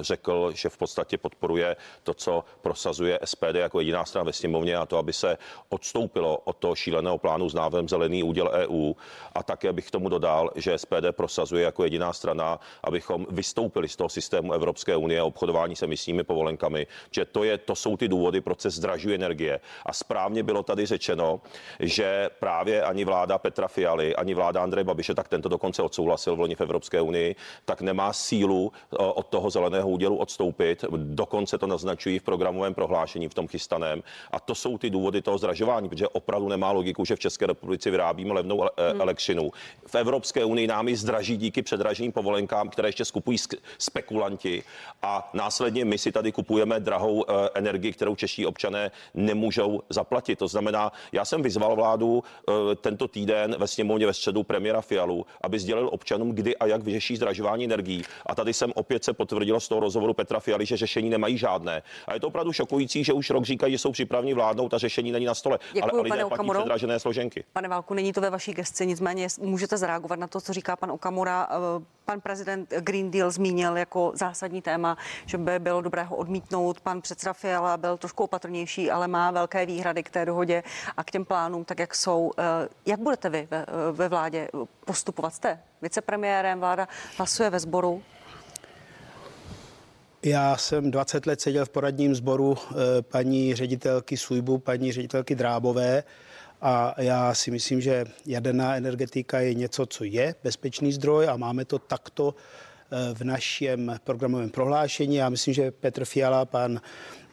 řekl, 0.00 0.52
že 0.54 0.68
v 0.68 0.78
podstatě 0.78 1.18
podporuje 1.18 1.76
to, 2.02 2.14
co 2.14 2.44
prosazuje 2.60 3.18
SPD 3.24 3.54
jako 3.54 3.80
jediná 3.80 4.04
strana 4.04 4.24
ve 4.24 4.32
sněmovně 4.32 4.76
a 4.76 4.86
to, 4.86 4.98
aby 4.98 5.12
se 5.12 5.38
odstoupilo 5.68 6.38
od 6.38 6.56
toho 6.56 6.74
šíleného 6.74 7.18
plánu 7.18 7.48
s 7.48 7.54
návem 7.54 7.88
Zelený 7.88 8.22
úděl 8.22 8.50
EU. 8.66 8.92
A 9.34 9.42
také 9.42 9.72
bych 9.72 9.88
k 9.88 9.90
tomu 9.90 10.08
dodal, 10.08 10.50
že 10.56 10.78
SPD 10.78 11.12
prosazuje 11.12 11.64
jako 11.64 11.84
jediná 11.84 12.12
strana, 12.12 12.60
abychom 12.84 13.26
vystoupili 13.30 13.88
z 13.88 13.96
toho 13.96 14.08
systému 14.08 14.52
Evropské 14.52 14.96
unie 14.96 15.22
obchodování 15.22 15.76
se 15.76 15.84
emisními 15.84 16.24
povolenkami, 16.24 16.86
že 17.10 17.24
to, 17.24 17.44
je, 17.44 17.58
to 17.58 17.74
jsou 17.74 17.96
ty 17.96 18.08
důvody, 18.08 18.40
proč 18.40 18.60
se 18.60 18.70
zdražuje 18.70 19.14
energie. 19.14 19.60
A 19.86 19.92
správně 19.92 20.42
bylo 20.42 20.62
tady 20.62 20.86
řečeno, 20.86 21.40
že 21.80 22.30
právě 22.40 22.82
ani 22.82 23.04
vláda 23.04 23.38
Petra 23.38 23.68
Fialy, 23.68 24.16
ani 24.16 24.34
vláda 24.34 24.62
Andreje 24.62 24.84
Babiše, 24.84 25.14
tak 25.14 25.28
tento 25.28 25.48
dokonce 25.48 25.82
odsouhlasil 25.82 26.36
v 26.36 26.40
loni 26.40 26.54
v 26.54 26.60
Evropské 26.60 27.00
unii, 27.00 27.36
tak 27.64 27.80
nemá 27.80 28.12
sílu 28.12 28.72
eh, 28.72 28.96
od 28.96 29.26
toho 29.26 29.50
zeleného 29.50 29.88
údělu 29.88 30.16
odstoupit. 30.16 30.84
Dokonce 30.96 31.58
to 31.58 31.66
naznačují 31.66 32.18
v 32.18 32.22
programovém 32.22 32.74
prohlášení, 32.74 33.28
v 33.28 33.34
tom 33.34 33.48
chystaném. 33.48 34.02
A 34.30 34.40
to 34.40 34.54
jsou 34.54 34.78
ty 34.78 34.90
důvody 34.90 35.22
toho 35.22 35.38
zdražování, 35.38 35.88
protože 35.88 36.08
opravdu 36.08 36.48
nemá 36.48 36.72
logiku, 36.72 37.04
že 37.04 37.16
v 37.16 37.18
České 37.18 37.46
republice 37.46 37.90
vyrábíme 37.90 38.34
levnou 38.40 38.60
hmm. 38.60 39.00
elektřinu. 39.00 39.50
V 39.86 39.94
Evropské 39.94 40.44
unii 40.44 40.66
nám 40.66 40.88
ji 40.88 40.96
zdraží 40.96 41.36
díky 41.36 41.62
předraženým 41.62 42.12
povolenkám, 42.12 42.68
které 42.68 42.88
ještě 42.88 43.04
skupují 43.04 43.38
spekulanti 43.78 44.62
a 45.02 45.30
následně 45.34 45.84
my 45.84 45.98
si 45.98 46.12
tady 46.12 46.32
kupujeme 46.32 46.80
drahou 46.80 47.24
eh, 47.24 47.48
energii, 47.54 47.92
kterou 47.92 48.16
čeští 48.16 48.46
občané 48.46 48.90
nemůžou 49.14 49.82
zaplatit. 49.88 50.38
To 50.38 50.48
znamená, 50.48 50.92
já 51.12 51.24
jsem 51.24 51.42
vyzval 51.42 51.76
vládu 51.76 52.24
eh, 52.24 52.52
tento 52.76 53.08
týden 53.08 53.56
ve 53.58 53.66
sněmovně 53.66 54.06
ve 54.06 54.14
středu 54.14 54.42
premiéra 54.42 54.80
Fialu, 54.80 55.26
aby 55.40 55.58
sdělil 55.58 55.88
občanům, 55.92 56.32
kdy 56.32 56.56
a 56.56 56.66
jak 56.66 56.82
vyřeší 56.82 57.16
zdražování 57.16 57.64
energií. 57.64 58.02
A 58.26 58.34
tady 58.34 58.52
jsem 58.52 58.72
opět 58.74 59.04
se 59.04 59.12
potvrdilo 59.12 59.60
z 59.60 59.68
toho 59.68 59.80
rozhovoru 59.80 60.14
Petra 60.14 60.40
Fialy, 60.40 60.66
že 60.66 60.76
řešení 60.76 61.10
nemají 61.10 61.38
žádné. 61.38 61.82
A 62.06 62.14
je 62.14 62.20
to 62.20 62.26
opravdu 62.26 62.52
šokující, 62.52 63.04
že 63.04 63.12
už 63.12 63.30
rok 63.30 63.44
říkají, 63.44 63.72
že 63.72 63.78
jsou 63.78 63.92
připraveni 63.92 64.34
vládnout 64.34 64.74
a 64.74 64.78
řešení 64.78 65.12
není 65.12 65.26
na 65.26 65.34
stole. 65.34 65.58
Děkuju, 65.72 65.92
ale 65.92 66.02
lidé 66.02 66.24
platí 66.24 66.50
předražené 66.50 66.98
složenky. 66.98 67.44
Pane 67.52 67.68
Válku, 67.68 67.94
není 67.94 68.12
to 68.12 68.20
ve 68.20 68.29
vaší 68.30 68.52
gesci, 68.52 68.86
nicméně 68.86 69.28
můžete 69.40 69.76
zareagovat 69.76 70.18
na 70.18 70.26
to, 70.26 70.40
co 70.40 70.52
říká 70.52 70.76
pan 70.76 70.90
Okamura. 70.90 71.48
Eh, 71.50 71.84
pan 72.04 72.20
prezident 72.20 72.70
Green 72.70 73.10
Deal 73.10 73.30
zmínil 73.30 73.76
jako 73.76 74.12
zásadní 74.14 74.62
téma, 74.62 74.96
že 75.26 75.38
by 75.38 75.58
bylo 75.58 75.80
dobré 75.80 76.02
ho 76.02 76.16
odmítnout. 76.16 76.80
Pan 76.80 77.00
předseda 77.00 77.32
Fiala 77.32 77.76
byl 77.76 77.96
trošku 77.96 78.24
opatrnější, 78.24 78.90
ale 78.90 79.08
má 79.08 79.30
velké 79.30 79.66
výhrady 79.66 80.02
k 80.02 80.10
té 80.10 80.26
dohodě 80.26 80.62
a 80.96 81.04
k 81.04 81.10
těm 81.10 81.24
plánům, 81.24 81.64
tak 81.64 81.78
jak 81.78 81.94
jsou. 81.94 82.30
Eh, 82.38 82.68
jak 82.86 83.00
budete 83.00 83.30
vy 83.30 83.48
ve, 83.50 83.66
ve 83.92 84.08
vládě 84.08 84.48
postupovat? 84.84 85.34
Jste 85.34 85.60
vicepremiérem, 85.82 86.60
vláda 86.60 86.88
hlasuje 87.16 87.50
ve 87.50 87.60
sboru. 87.60 88.02
Já 90.22 90.56
jsem 90.56 90.90
20 90.90 91.26
let 91.26 91.40
seděl 91.40 91.64
v 91.64 91.68
poradním 91.68 92.14
sboru 92.14 92.58
eh, 92.58 92.74
paní 93.02 93.54
ředitelky 93.54 94.16
Sujbu, 94.16 94.58
paní 94.58 94.92
ředitelky 94.92 95.34
Drábové. 95.34 96.04
A 96.60 96.94
já 96.98 97.34
si 97.34 97.50
myslím, 97.50 97.80
že 97.80 98.04
jaderná 98.26 98.76
energetika 98.76 99.40
je 99.40 99.54
něco, 99.54 99.86
co 99.86 100.04
je 100.04 100.34
bezpečný 100.44 100.92
zdroj 100.92 101.28
a 101.28 101.36
máme 101.36 101.64
to 101.64 101.78
takto 101.78 102.34
eh, 102.34 103.14
v 103.14 103.24
našem 103.24 103.96
programovém 104.04 104.50
prohlášení. 104.50 105.16
Já 105.16 105.28
myslím, 105.28 105.54
že 105.54 105.70
Petr 105.70 106.04
Fiala, 106.04 106.44
pan 106.44 106.80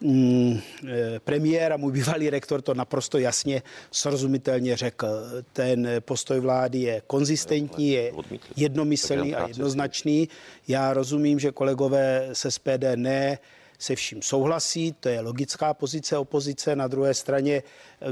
mm, 0.02 0.60
eh, 0.88 1.20
premiér 1.20 1.74
a 1.74 1.78
můj 1.78 1.92
bývalý 1.92 2.30
rektor 2.30 2.62
to 2.62 2.74
naprosto 2.74 3.18
jasně 3.18 3.62
srozumitelně 3.92 4.78
řekl. 4.78 5.08
Ten 5.54 5.88
postoj 6.00 6.40
vlády 6.40 6.80
je 6.80 7.02
konzistentní, 7.08 7.90
je 7.90 8.12
jednomyslný 8.56 9.36
a 9.36 9.48
jednoznačný. 9.48 10.30
Já 10.68 10.94
rozumím, 10.94 11.40
že 11.40 11.52
kolegové 11.52 12.30
se 12.34 12.52
SPD 12.52 12.84
ne 12.96 13.40
se 13.80 13.96
vším 13.96 14.22
souhlasí, 14.22 14.92
to 15.00 15.10
je 15.10 15.22
logická 15.22 15.74
pozice 15.74 16.18
opozice. 16.18 16.76
Na 16.76 16.88
druhé 16.88 17.14
straně 17.14 17.64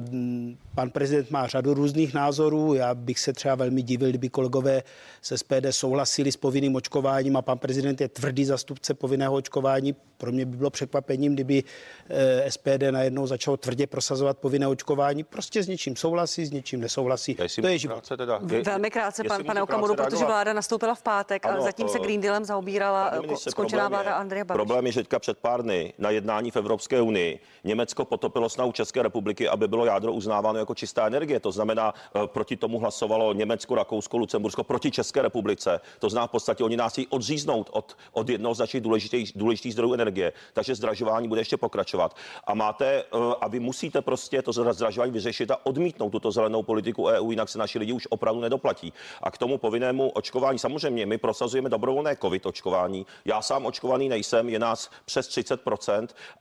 mm, 0.09 0.57
pan 0.75 0.89
prezident 0.89 1.31
má 1.31 1.47
řadu 1.47 1.73
různých 1.73 2.13
názorů. 2.13 2.73
Já 2.73 2.95
bych 2.95 3.19
se 3.19 3.33
třeba 3.33 3.55
velmi 3.55 3.81
divil, 3.81 4.09
kdyby 4.09 4.29
kolegové 4.29 4.83
z 5.21 5.37
SPD 5.37 5.65
souhlasili 5.69 6.31
s 6.31 6.37
povinným 6.37 6.75
očkováním 6.75 7.37
a 7.37 7.41
pan 7.41 7.57
prezident 7.57 8.01
je 8.01 8.07
tvrdý 8.07 8.45
zastupce 8.45 8.93
povinného 8.93 9.33
očkování. 9.33 9.95
Pro 10.17 10.31
mě 10.31 10.45
by 10.45 10.57
bylo 10.57 10.69
překvapením, 10.69 11.33
kdyby 11.33 11.63
eh, 12.09 12.51
SPD 12.51 12.81
najednou 12.91 13.27
začalo 13.27 13.57
tvrdě 13.57 13.87
prosazovat 13.87 14.37
povinné 14.37 14.67
očkování. 14.67 15.23
Prostě 15.23 15.63
s 15.63 15.67
něčím 15.67 15.95
souhlasí, 15.95 16.45
s 16.45 16.51
něčím 16.51 16.79
nesouhlasí. 16.79 17.37
To 17.61 17.67
je 17.67 17.77
život. 17.77 18.07
Teda, 18.17 18.39
Velmi 18.63 18.91
krátce, 18.91 19.23
pan, 19.23 19.43
pane 19.43 19.63
Okamuru, 19.63 19.95
protože 19.95 20.25
vláda 20.25 20.53
nastoupila 20.53 20.95
v 20.95 21.01
pátek, 21.01 21.45
ale 21.45 21.61
zatím 21.61 21.89
se 21.89 21.99
Green 21.99 22.21
Dealem 22.21 22.45
zaobírala 22.45 23.11
skončená 23.49 23.89
vláda 23.89 24.15
Andreje 24.15 24.43
Babiše. 24.43 24.65
Problém 24.65 24.85
je, 24.85 24.91
že 24.91 24.99
teďka 24.99 25.19
před 25.19 25.37
pár 25.37 25.54
dny 25.57 25.93
na 25.97 26.09
jednání 26.09 26.51
v 26.51 26.55
Evropské 26.55 27.01
unii 27.01 27.39
Německo 27.63 28.05
potopilo 28.05 28.49
snahu 28.49 28.71
České 28.71 29.03
republiky, 29.03 29.49
aby 29.49 29.67
bylo 29.67 29.85
jádro 29.85 30.13
uznáváno 30.13 30.59
jako 30.59 30.75
čistá 30.75 31.07
energie. 31.07 31.39
To 31.39 31.51
znamená, 31.51 31.93
proti 32.25 32.55
tomu 32.55 32.79
hlasovalo 32.79 33.33
Německo, 33.33 33.75
Rakousko, 33.75 34.17
Lucembursko 34.17 34.63
proti 34.63 34.91
České 34.91 35.21
republice. 35.21 35.79
To 35.99 36.09
znamená 36.09 36.27
v 36.27 36.31
podstatě, 36.31 36.63
oni 36.63 36.77
nás 36.77 36.91
chtějí 36.91 37.07
odříznout 37.07 37.69
od, 37.71 37.97
od 38.11 38.29
jednoho 38.29 38.55
z 38.55 38.59
našich 38.59 38.81
důležitých, 38.81 39.31
důležitých 39.35 39.73
zdrojů 39.73 39.93
energie. 39.93 40.33
Takže 40.53 40.75
zdražování 40.75 41.27
bude 41.27 41.41
ještě 41.41 41.57
pokračovat. 41.57 42.15
A 42.47 42.53
máte, 42.53 43.03
a 43.41 43.47
vy 43.47 43.59
musíte 43.59 44.01
prostě 44.01 44.41
to 44.41 44.53
zdražování 44.53 45.11
vyřešit 45.11 45.51
a 45.51 45.65
odmítnout 45.65 46.09
tuto 46.09 46.31
zelenou 46.31 46.63
politiku 46.63 47.05
EU, 47.05 47.31
jinak 47.31 47.49
se 47.49 47.59
naši 47.59 47.79
lidi 47.79 47.93
už 47.93 48.07
opravdu 48.09 48.41
nedoplatí. 48.41 48.93
A 49.21 49.31
k 49.31 49.37
tomu 49.37 49.57
povinnému 49.57 50.09
očkování, 50.09 50.59
samozřejmě 50.59 51.05
my 51.05 51.17
prosazujeme 51.17 51.69
dobrovolné 51.69 52.15
covid 52.15 52.45
očkování. 52.45 53.05
Já 53.25 53.41
sám 53.41 53.65
očkovaný 53.65 54.09
nejsem, 54.09 54.49
je 54.49 54.59
nás 54.59 54.89
přes 55.05 55.29
30% 55.29 55.44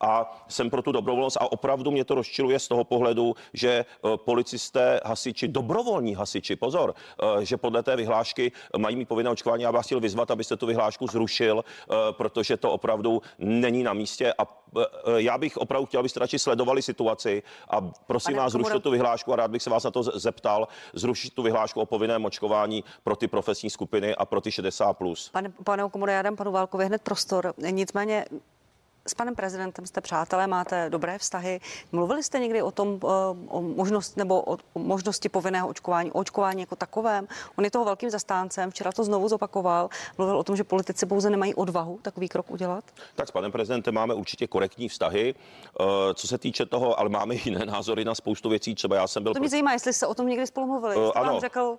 a 0.01 0.45
jsem 0.49 0.71
pro 0.71 0.83
tu 0.83 0.93
dobrovolnost 0.93 1.37
a 1.37 1.53
opravdu 1.53 1.91
mě 1.91 2.05
to 2.05 2.15
rozčiluje 2.15 2.59
z 2.59 2.69
toho 2.69 2.85
pohledu, 2.85 3.35
že 3.53 3.69
e, 3.71 3.85
policisté, 4.17 5.01
hasiči, 5.05 5.49
dobrovolní 5.49 6.15
hasiči, 6.15 6.57
pozor, 6.57 6.95
e, 7.41 7.45
že 7.45 7.57
podle 7.57 7.83
té 7.83 7.97
vyhlášky 7.97 8.53
mají 8.79 8.97
mít 8.97 9.09
povinné 9.09 9.31
očkování. 9.31 9.63
Já 9.63 9.71
vás 9.71 9.87
chtěl 9.87 10.01
vyzvat, 10.01 10.31
abyste 10.31 10.57
tu 10.57 10.67
vyhlášku 10.67 11.07
zrušil, 11.07 11.65
e, 11.65 12.13
protože 12.13 12.57
to 12.57 12.71
opravdu 12.73 13.23
není 13.39 13.83
na 13.83 13.93
místě 13.93 14.35
a 14.39 14.65
já 15.17 15.39
bych 15.39 15.57
opravdu 15.57 15.87
chtěl, 15.87 16.01
abyste 16.01 16.21
radši 16.21 16.39
sledovali 16.39 16.83
situaci 16.83 17.43
a 17.71 17.81
prosím 17.81 18.35
Pane 18.35 18.43
vás, 18.43 18.53
zrušte 18.53 18.81
tu 18.81 18.91
vyhlášku 18.91 19.33
a 19.33 19.37
rád 19.37 19.51
bych 19.51 19.63
se 19.63 19.71
vás 19.71 19.85
na 19.85 19.91
to 19.91 20.03
zeptal, 20.03 20.69
zrušit 20.95 21.35
tu 21.35 21.43
vyhlášku 21.43 21.81
o 21.81 21.87
povinném 21.87 22.25
očkování 22.25 22.85
pro 23.05 23.17
ty 23.17 23.29
profesní 23.29 23.71
skupiny 23.71 24.15
a 24.15 24.25
pro 24.25 24.41
ty 24.41 24.51
60+. 24.51 24.95
Plus. 24.95 25.29
Pane, 25.29 25.53
pane 25.65 25.85
Okomuro, 25.85 26.13
já 26.13 26.23
dám 26.23 26.37
panu 26.37 26.53
Válkovi 26.53 26.87
hned 26.87 27.03
prostor. 27.03 27.55
Nicméně 27.71 28.25
s 29.07 29.15
panem 29.15 29.35
prezidentem 29.35 29.87
jste 29.87 30.01
přátelé, 30.01 30.47
máte 30.47 30.91
dobré 30.91 31.19
vztahy. 31.19 31.61
Mluvili 31.93 32.23
jste 32.23 32.39
někdy 32.39 32.63
o 32.63 32.71
tom, 32.71 33.01
eh, 33.05 33.07
o 33.49 33.63
možnost, 33.63 34.17
nebo 34.17 34.43
o 34.43 34.59
možnosti 34.75 35.29
povinného 35.29 35.69
očkování, 35.69 36.13
o 36.13 36.19
očkování 36.19 36.61
jako 36.61 36.77
takovém? 36.77 37.29
On 37.57 37.65
je 37.65 37.71
toho 37.71 37.85
velkým 37.85 38.11
zastáncem, 38.11 38.71
včera 38.71 38.93
to 38.93 39.05
znovu 39.05 39.29
zopakoval. 39.29 39.89
Mluvil 40.19 40.39
o 40.39 40.45
tom, 40.45 40.57
že 40.57 40.65
politici 40.65 41.07
pouze 41.07 41.31
nemají 41.31 41.55
odvahu 41.55 41.99
takový 42.03 42.29
krok 42.29 42.51
udělat? 42.51 42.85
Tak 43.15 43.29
s 43.29 43.31
panem 43.31 43.53
prezidentem 43.53 43.95
máme 43.95 44.15
určitě 44.15 44.47
korektní 44.47 44.89
vztahy. 44.89 45.35
Eh, 45.81 45.85
co 46.15 46.29
se 46.29 46.39
týče 46.39 46.67
toho, 46.67 47.01
ale 47.01 47.09
máme 47.09 47.35
jiné 47.35 47.67
názory 47.67 48.05
na 48.05 48.15
spoustu 48.15 48.49
věcí. 48.49 48.75
Třeba 48.75 48.97
já 48.97 49.07
jsem 49.07 49.23
byl. 49.23 49.35
To 49.35 49.41
mě 49.41 49.47
pro... 49.47 49.51
zajímá, 49.51 49.73
jestli 49.73 49.93
se 49.93 50.07
o 50.07 50.15
tom 50.15 50.27
někdy 50.27 50.47
spolu 50.47 50.67
mluvili. 50.67 50.97
Uh, 50.97 51.13
ano. 51.15 51.41
řekl, 51.41 51.79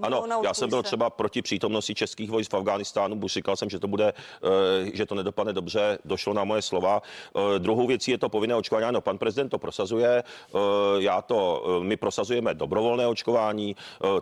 to 0.00 0.06
ano, 0.06 0.40
já 0.44 0.54
jsem 0.54 0.70
byl 0.70 0.82
třeba 0.82 1.10
proti 1.10 1.42
přítomnosti 1.42 1.94
českých 1.94 2.30
vojsk 2.30 2.52
v 2.52 2.56
Afghánistánu, 2.56 3.16
buď 3.16 3.32
říkal 3.32 3.56
jsem, 3.56 3.70
že 3.70 3.78
to 3.78 3.88
bude, 3.88 4.12
eh, 4.12 4.90
že 4.94 5.06
to 5.06 5.14
nedopadne 5.14 5.52
dobře, 5.52 5.98
došlo 6.04 6.34
na 6.34 6.44
moje 6.44 6.62
slova. 6.62 7.02
Eh, 7.02 7.58
druhou 7.58 7.86
věcí 7.86 8.10
je 8.10 8.18
to 8.18 8.28
povinné 8.28 8.54
očkování. 8.54 8.84
Ano, 8.86 9.00
pan 9.00 9.18
prezident 9.18 9.48
to 9.48 9.58
prosazuje, 9.58 10.22
eh, 10.22 10.58
já 10.98 11.22
to, 11.22 11.64
my 11.82 11.96
prosazujeme 11.96 12.54
dobrovolné 12.54 13.06
očkování, 13.06 13.76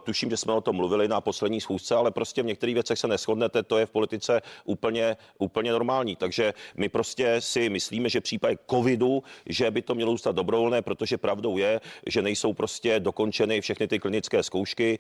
tuším, 0.04 0.30
že 0.30 0.36
jsme 0.36 0.52
o 0.52 0.60
tom 0.60 0.76
mluvili 0.76 1.08
na 1.08 1.20
poslední 1.20 1.60
schůzce, 1.60 1.94
ale 1.94 2.10
prostě 2.10 2.42
v 2.42 2.46
některých 2.46 2.74
věcech 2.74 2.98
se 2.98 3.08
neschodnete, 3.08 3.62
to 3.62 3.78
je 3.78 3.86
v 3.86 3.90
politice 3.90 4.42
úplně, 4.64 5.16
úplně 5.38 5.72
normální. 5.72 6.16
Takže 6.16 6.54
my 6.76 6.88
prostě 6.88 7.40
si 7.40 7.68
myslíme, 7.68 8.08
že 8.08 8.20
v 8.20 8.22
případě 8.22 8.56
covidu, 8.70 9.22
že 9.46 9.70
by 9.70 9.82
to 9.82 9.94
mělo 9.94 10.10
zůstat 10.10 10.36
dobrovolné, 10.36 10.82
protože 10.82 11.18
pravdou 11.18 11.58
je, 11.58 11.80
že 12.06 12.22
nejsou 12.22 12.52
prostě 12.52 13.00
dokončeny 13.00 13.60
všechny 13.60 13.88
ty 13.88 13.98
klinické 13.98 14.42
zkoušky 14.42 14.98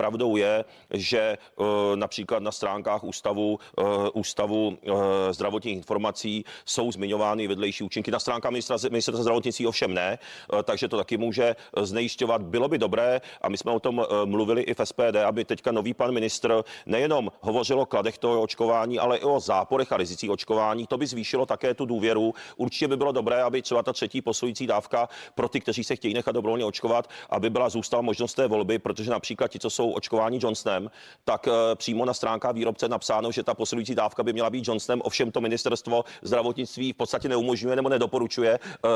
pravdou 0.00 0.36
je, 0.36 0.64
že 0.90 1.20
eh, 1.20 1.36
například 1.94 2.42
na 2.42 2.52
stránkách 2.52 3.04
ústavu, 3.04 3.58
eh, 3.60 3.82
ústavu 4.14 4.72
eh, 4.72 5.32
zdravotních 5.32 5.76
informací 5.76 6.44
jsou 6.64 6.92
zmiňovány 6.92 7.48
vedlejší 7.48 7.84
účinky. 7.84 8.10
Na 8.10 8.18
stránkách 8.18 8.52
ministerstva 8.52 9.22
zdravotnictví 9.22 9.66
ovšem 9.66 9.94
ne, 9.94 10.18
takže 10.64 10.88
to 10.88 10.96
taky 10.96 11.16
může 11.16 11.56
znejišťovat. 11.76 12.42
Bylo 12.42 12.68
by 12.68 12.78
dobré, 12.78 13.20
a 13.42 13.48
my 13.48 13.56
jsme 13.56 13.70
o 13.72 13.80
tom 13.80 14.06
mluvili 14.24 14.62
i 14.62 14.74
v 14.74 14.80
SPD, 14.84 15.16
aby 15.26 15.44
teďka 15.44 15.72
nový 15.72 15.94
pan 15.94 16.12
ministr 16.12 16.64
nejenom 16.86 17.32
hovořil 17.40 17.80
o 17.80 17.86
kladech 17.86 18.18
toho 18.18 18.42
očkování, 18.42 18.98
ale 18.98 19.18
i 19.18 19.24
o 19.24 19.40
záporech 19.40 19.92
a 19.92 19.96
rizicích 19.96 20.30
očkování. 20.30 20.86
To 20.86 20.98
by 20.98 21.06
zvýšilo 21.06 21.46
také 21.46 21.74
tu 21.74 21.84
důvěru. 21.84 22.34
Určitě 22.56 22.88
by 22.88 22.96
bylo 22.96 23.12
dobré, 23.12 23.42
aby 23.42 23.62
třeba 23.62 23.82
ta 23.82 23.92
třetí 23.92 24.22
posilující 24.22 24.66
dávka 24.66 25.08
pro 25.34 25.48
ty, 25.48 25.60
kteří 25.60 25.84
se 25.84 25.96
chtějí 25.96 26.14
nechat 26.14 26.32
dobrovolně 26.32 26.64
očkovat, 26.64 27.10
aby 27.30 27.50
byla 27.50 27.68
zůstala 27.68 28.02
možnost 28.02 28.34
té 28.34 28.48
volby, 28.48 28.78
protože 28.78 29.10
například 29.10 29.48
ti, 29.48 29.58
co 29.58 29.70
jsou 29.70 29.89
očkování 29.92 30.38
Johnsonem, 30.42 30.90
tak 31.24 31.48
eh, 31.48 31.52
přímo 31.74 32.04
na 32.04 32.14
stránkách 32.14 32.54
výrobce 32.54 32.88
napsáno, 32.88 33.32
že 33.32 33.42
ta 33.42 33.54
posilující 33.54 33.94
dávka 33.94 34.22
by 34.22 34.32
měla 34.32 34.50
být 34.50 34.68
Johnsonem, 34.68 35.00
ovšem 35.04 35.32
to 35.32 35.40
ministerstvo 35.40 36.04
zdravotnictví 36.22 36.92
v 36.92 36.96
podstatě 36.96 37.28
neumožňuje 37.28 37.76
nebo 37.76 37.88
nedoporučuje 37.88 38.58
eh, 38.58 38.88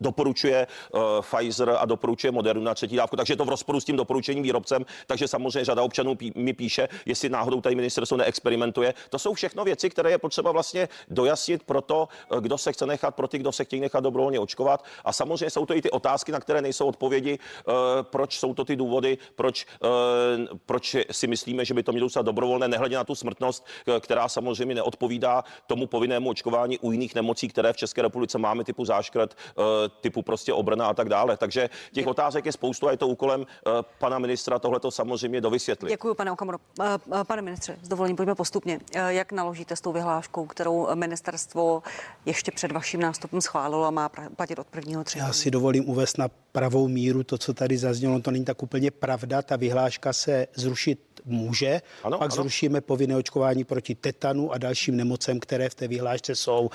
doporučuje 0.00 0.66
uh, 0.92 1.00
Pfizer 1.20 1.76
a 1.78 1.84
doporučuje 1.84 2.30
Moderna 2.30 2.62
na 2.64 2.74
třetí 2.74 2.96
dávku, 2.96 3.16
takže 3.16 3.32
je 3.32 3.36
to 3.36 3.44
v 3.44 3.48
rozporu 3.48 3.80
s 3.80 3.84
tím 3.84 3.96
doporučením 3.96 4.42
výrobcem, 4.42 4.86
takže 5.06 5.28
samozřejmě 5.28 5.64
řada 5.64 5.82
občanů 5.82 6.14
pí, 6.14 6.32
mi 6.34 6.52
píše, 6.52 6.88
jestli 7.06 7.28
náhodou 7.28 7.60
tady 7.60 7.74
ministerstvo 7.74 8.16
neexperimentuje. 8.16 8.94
To 9.10 9.18
jsou 9.18 9.34
všechno 9.34 9.64
věci, 9.64 9.90
které 9.90 10.10
je 10.10 10.18
potřeba 10.18 10.52
vlastně 10.52 10.88
dojasnit 11.08 11.62
pro 11.62 11.80
to, 11.80 12.08
uh, 12.32 12.40
kdo 12.40 12.58
se 12.58 12.72
chce 12.72 12.86
nechat, 12.86 13.14
pro 13.14 13.28
ty, 13.28 13.38
kdo 13.38 13.52
se 13.52 13.64
chtějí 13.64 13.80
nechat 13.80 14.00
dobrovolně 14.00 14.38
očkovat. 14.40 14.84
A 15.04 15.12
samozřejmě 15.12 15.50
jsou 15.50 15.66
to 15.66 15.76
i 15.76 15.82
ty 15.82 15.90
otázky, 15.90 16.32
na 16.32 16.40
které 16.40 16.62
nejsou 16.62 16.86
odpovědi, 16.86 17.38
uh, 17.38 17.74
proč 18.02 18.38
jsou 18.38 18.54
to 18.54 18.64
ty 18.64 18.76
důvody, 18.76 19.18
proč, 19.34 19.66
uh, 19.82 20.58
proč 20.66 20.96
si 21.10 21.26
myslíme, 21.26 21.64
že 21.64 21.74
by 21.74 21.82
to 21.82 21.92
mělo 21.92 22.04
zůstat 22.04 22.22
dobrovolné, 22.22 22.68
nehledě 22.68 22.96
na 22.96 23.04
tu 23.04 23.14
smrtnost, 23.14 23.66
která 24.00 24.28
samozřejmě 24.28 24.74
neodpovídá 24.74 25.44
tomu 25.66 25.86
povinnému 25.86 26.30
očkování 26.30 26.78
u 26.78 26.92
jiných 26.92 27.14
nemocí, 27.14 27.48
které 27.48 27.72
v 27.72 27.76
České 27.76 28.02
republice 28.02 28.38
máme, 28.38 28.64
typu 28.64 28.84
záškrt, 28.84 29.36
uh, 29.56 29.64
typu 29.88 30.22
prostě 30.22 30.52
obrana 30.52 30.86
a 30.86 30.94
tak 30.94 31.08
dále. 31.08 31.36
Takže 31.36 31.70
těch 31.92 32.06
otázek 32.06 32.46
je 32.46 32.52
spoustu 32.52 32.88
a 32.88 32.90
je 32.90 32.96
to 32.96 33.08
úkolem 33.08 33.46
eh, 33.46 33.70
pana 33.98 34.18
ministra 34.18 34.58
tohle 34.58 34.80
to 34.80 34.90
samozřejmě 34.90 35.40
dovysvětlit. 35.40 35.90
Děkuji, 35.90 36.14
pane 36.14 36.32
Okamuro. 36.32 36.58
Eh, 36.80 36.84
eh, 37.20 37.24
pane 37.24 37.42
ministře, 37.42 37.76
s 37.82 37.88
dovolením 37.88 38.16
pojďme 38.16 38.34
postupně. 38.34 38.80
Jak 39.08 39.32
naložíte 39.32 39.76
s 39.76 39.80
tou 39.80 39.92
vyhláškou, 39.92 40.46
kterou 40.46 40.88
ministerstvo 40.94 41.82
ještě 42.26 42.52
před 42.52 42.72
vaším 42.72 43.00
nástupem 43.00 43.40
schválilo 43.40 43.84
a 43.84 43.90
má 43.90 44.08
platit 44.36 44.58
od 44.58 44.66
prvního 44.66 45.04
třetího? 45.04 45.26
Já 45.26 45.32
si 45.32 45.50
dovolím 45.50 45.88
uvést 45.88 46.18
na 46.18 46.28
pravou 46.52 46.88
míru 46.88 47.22
to, 47.22 47.38
co 47.38 47.54
tady 47.54 47.78
zaznělo. 47.78 48.20
To 48.20 48.30
není 48.30 48.44
tak 48.44 48.62
úplně 48.62 48.90
pravda. 48.90 49.42
Ta 49.42 49.56
vyhláška 49.56 50.12
se 50.12 50.46
zrušit 50.54 51.10
může. 51.24 51.82
Ano, 52.04 52.18
pak 52.18 52.32
ano. 52.32 52.42
zrušíme 52.42 52.80
povinné 52.80 53.16
očkování 53.16 53.64
proti 53.64 53.94
tetanu 53.94 54.52
a 54.52 54.58
dalším 54.58 54.96
nemocem, 54.96 55.40
které 55.40 55.68
v 55.68 55.74
té 55.74 55.88
vyhlášce 55.88 56.34
jsou. 56.34 56.70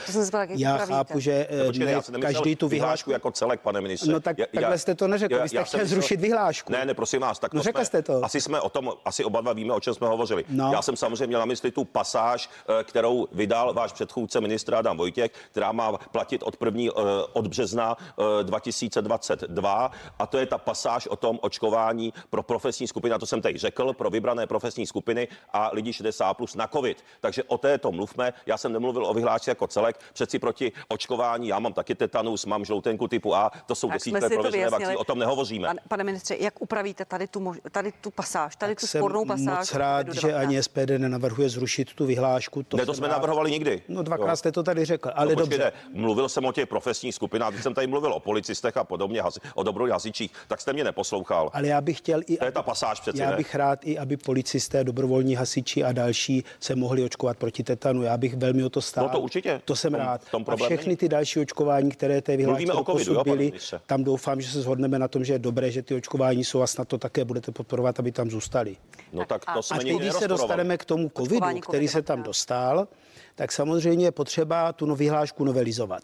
já 0.50 0.78
chápu, 0.78 1.20
že 1.20 1.48
ne, 1.78 1.92
já 1.92 2.02
každý 2.22 2.56
tu 2.56 2.68
vyhlášku 2.68 2.85
jako 3.08 3.32
celek, 3.32 3.62
pane 3.62 3.82
ministře. 3.82 4.12
No 4.12 4.20
tak 4.20 4.38
já, 4.38 4.46
takhle 4.54 4.78
jste 4.78 4.96
to 4.96 5.08
neřekl. 5.08 5.42
Vy 5.42 5.50
jste 5.50 5.64
chtěl 5.64 5.80
myslel, 5.80 5.86
zrušit 5.86 6.20
vyhlášku. 6.22 6.72
Ne, 6.72 6.86
ne, 6.86 6.94
prosím 6.94 7.22
vás. 7.22 7.40
Tak 7.40 7.54
no 7.54 7.62
řekl 7.62 7.86
jste 7.86 8.02
to. 8.02 8.26
Asi 8.26 8.42
jsme 8.42 8.62
o 8.62 8.70
tom, 8.70 8.94
asi 9.06 9.24
oba 9.24 9.42
dva 9.42 9.54
víme, 9.54 9.74
o 9.74 9.80
čem 9.80 9.94
jsme 9.94 10.08
hovořili. 10.08 10.46
No. 10.50 10.70
Já 10.74 10.82
jsem 10.82 10.96
samozřejmě 10.96 11.28
měl 11.28 11.40
na 11.40 11.46
mysli 11.46 11.72
tu 11.72 11.86
pasáž, 11.86 12.50
eh, 12.80 12.84
kterou 12.84 13.28
vydal 13.32 13.74
váš 13.74 13.94
předchůdce 13.94 14.42
ministr 14.42 14.76
Adam 14.76 14.98
Vojtěch, 14.98 15.32
která 15.52 15.72
má 15.72 15.98
platit 15.98 16.44
od 16.44 16.58
první, 16.58 16.90
eh, 16.90 16.92
od 17.34 17.48
března 17.48 17.98
2022 18.44 19.92
eh, 19.94 20.10
a 20.20 20.26
to 20.28 20.38
je 20.38 20.46
ta 20.46 20.58
pasáž 20.58 21.08
o 21.08 21.16
tom 21.16 21.40
očkování 21.42 22.14
pro 22.30 22.44
profesní 22.44 22.88
skupiny, 22.88 23.14
a 23.14 23.20
to 23.20 23.26
jsem 23.26 23.42
tady 23.42 23.58
řekl, 23.58 23.94
pro 23.94 24.10
vybrané 24.10 24.48
profesní 24.48 24.88
skupiny 24.88 25.28
a 25.54 25.70
lidi 25.74 25.94
60 25.94 26.34
plus 26.34 26.56
na 26.56 26.68
COVID. 26.68 27.04
Takže 27.22 27.44
o 27.44 27.58
této 27.58 27.92
mluvme. 27.92 28.34
Já 28.46 28.58
jsem 28.58 28.74
nemluvil 28.74 29.06
o 29.06 29.14
vyhlášce 29.14 29.52
jako 29.52 29.68
celek, 29.68 30.00
přeci 30.14 30.40
proti 30.40 30.72
očkování. 30.88 31.48
Já 31.48 31.60
mám 31.60 31.74
taky 31.74 31.96
tetanus, 31.96 32.46
mám 32.46 32.66
žloutenku 32.76 33.08
typu 33.08 33.36
A, 33.36 33.52
to 33.66 33.76
jsou 33.76 33.90
desítky 33.90 34.20
provezené 34.30 34.70
vakcíny, 34.70 34.96
o 34.96 35.04
tom 35.04 35.20
nehovoříme. 35.20 35.68
Pan, 35.68 35.78
pane 35.88 36.04
ministře, 36.04 36.36
jak 36.40 36.62
upravíte 36.62 37.06
tady 37.06 37.28
tu, 37.28 37.54
tady 37.72 37.92
tu 37.92 38.12
pasáž, 38.12 38.56
tady 38.56 38.76
tak 38.76 38.82
tu 38.82 38.88
spornou 38.88 39.26
pasáž? 39.26 39.60
Moc 39.60 39.74
rád, 39.74 40.14
že 40.14 40.34
ani 40.34 40.64
SPD 40.64 40.90
nenavrhuje 40.98 41.50
zrušit 41.50 41.94
tu 41.94 42.06
vyhlášku. 42.06 42.64
To, 42.64 42.78
ne, 42.78 42.86
to 42.86 42.94
jsme 42.94 43.08
rád. 43.08 43.14
navrhovali 43.14 43.52
nikdy. 43.52 43.82
No 43.88 44.04
dvakrát 44.04 44.30
jo. 44.30 44.36
jste 44.36 44.52
to 44.52 44.64
tady 44.64 44.86
řekl, 44.86 45.12
ale 45.16 45.30
no, 45.30 45.36
dobře. 45.36 45.72
Mluvil 45.94 46.30
jsem 46.30 46.46
o 46.46 46.52
těch 46.52 46.68
profesních 46.68 47.16
skupinách, 47.16 47.52
když 47.52 47.64
jsem 47.64 47.74
tady 47.74 47.88
mluvil 47.88 48.14
o 48.14 48.20
policistech 48.20 48.78
a 48.78 48.84
podobně, 48.84 49.22
o 49.56 49.64
dobrovolných 49.64 49.94
hasičích, 49.94 50.32
tak 50.48 50.62
jste 50.62 50.74
mě 50.74 50.84
neposlouchal. 50.84 51.50
Ale 51.54 51.68
já 51.68 51.82
bych 51.82 51.98
chtěl 51.98 52.22
i... 52.28 52.38
To 52.38 52.46
je 52.46 52.52
ta 52.52 52.62
pasáž 52.64 53.00
přeci, 53.00 53.22
Já 53.22 53.30
ne? 53.30 53.38
bych 53.38 53.56
rád 53.56 53.80
i, 53.84 53.98
aby 53.98 54.18
policisté, 54.18 54.84
dobrovolní 54.84 55.36
hasiči 55.36 55.84
a 55.84 55.92
další 55.92 56.44
se 56.60 56.76
mohli 56.76 57.04
očkovat 57.04 57.38
proti 57.38 57.64
tetanu. 57.64 58.04
Já 58.04 58.18
bych 58.18 58.36
velmi 58.38 58.64
o 58.64 58.70
to 58.70 58.82
stál. 58.82 59.04
No 59.04 59.10
to 59.10 59.20
určitě. 59.20 59.62
To 59.66 59.76
jsem 59.76 59.92
Tom- 59.92 60.02
rád. 60.02 60.22
tom 60.32 60.46
a 60.48 60.56
všechny 60.56 60.88
není. 60.88 60.98
ty 60.98 61.10
další 61.10 61.40
očkování, 61.40 61.92
které 61.92 62.22
té 62.22 62.38
vyhlášky 62.38 62.65
Mluvíme 62.66 62.82
o 62.82 62.84
covidu, 62.84 63.14
jo, 63.14 63.24
ministře? 63.26 63.82
tam 63.86 64.04
doufám, 64.04 64.42
že 64.42 64.52
se 64.52 64.62
shodneme 64.62 65.00
na 65.00 65.08
tom, 65.08 65.24
že 65.26 65.34
je 65.34 65.40
dobré, 65.40 65.72
že 65.72 65.82
ty 65.82 65.96
očkování 65.96 66.44
jsou 66.44 66.62
a 66.62 66.68
snad 66.68 66.88
to 66.88 66.98
také 66.98 67.26
budete 67.26 67.52
podporovat, 67.52 68.00
aby 68.00 68.12
tam 68.12 68.30
zůstali. 68.32 68.76
No 69.14 69.26
tak 69.26 69.44
a- 69.48 69.54
to 69.54 69.60
a 69.60 69.62
jsme 69.62 69.78
A 69.78 69.80
teď, 69.80 69.96
když 69.98 70.14
se 70.14 70.28
dostaneme 70.28 70.78
k 70.78 70.86
tomu 70.86 71.10
covidu, 71.10 71.36
Očkování 71.36 71.62
který 71.62 71.88
se 71.88 72.02
tam 72.02 72.20
COVID-19. 72.20 72.24
dostal, 72.24 72.88
tak 73.36 73.52
samozřejmě 73.52 74.06
je 74.06 74.12
potřeba 74.12 74.74
tu 74.74 74.96
vyhlášku 74.96 75.44
novelizovat. 75.46 76.04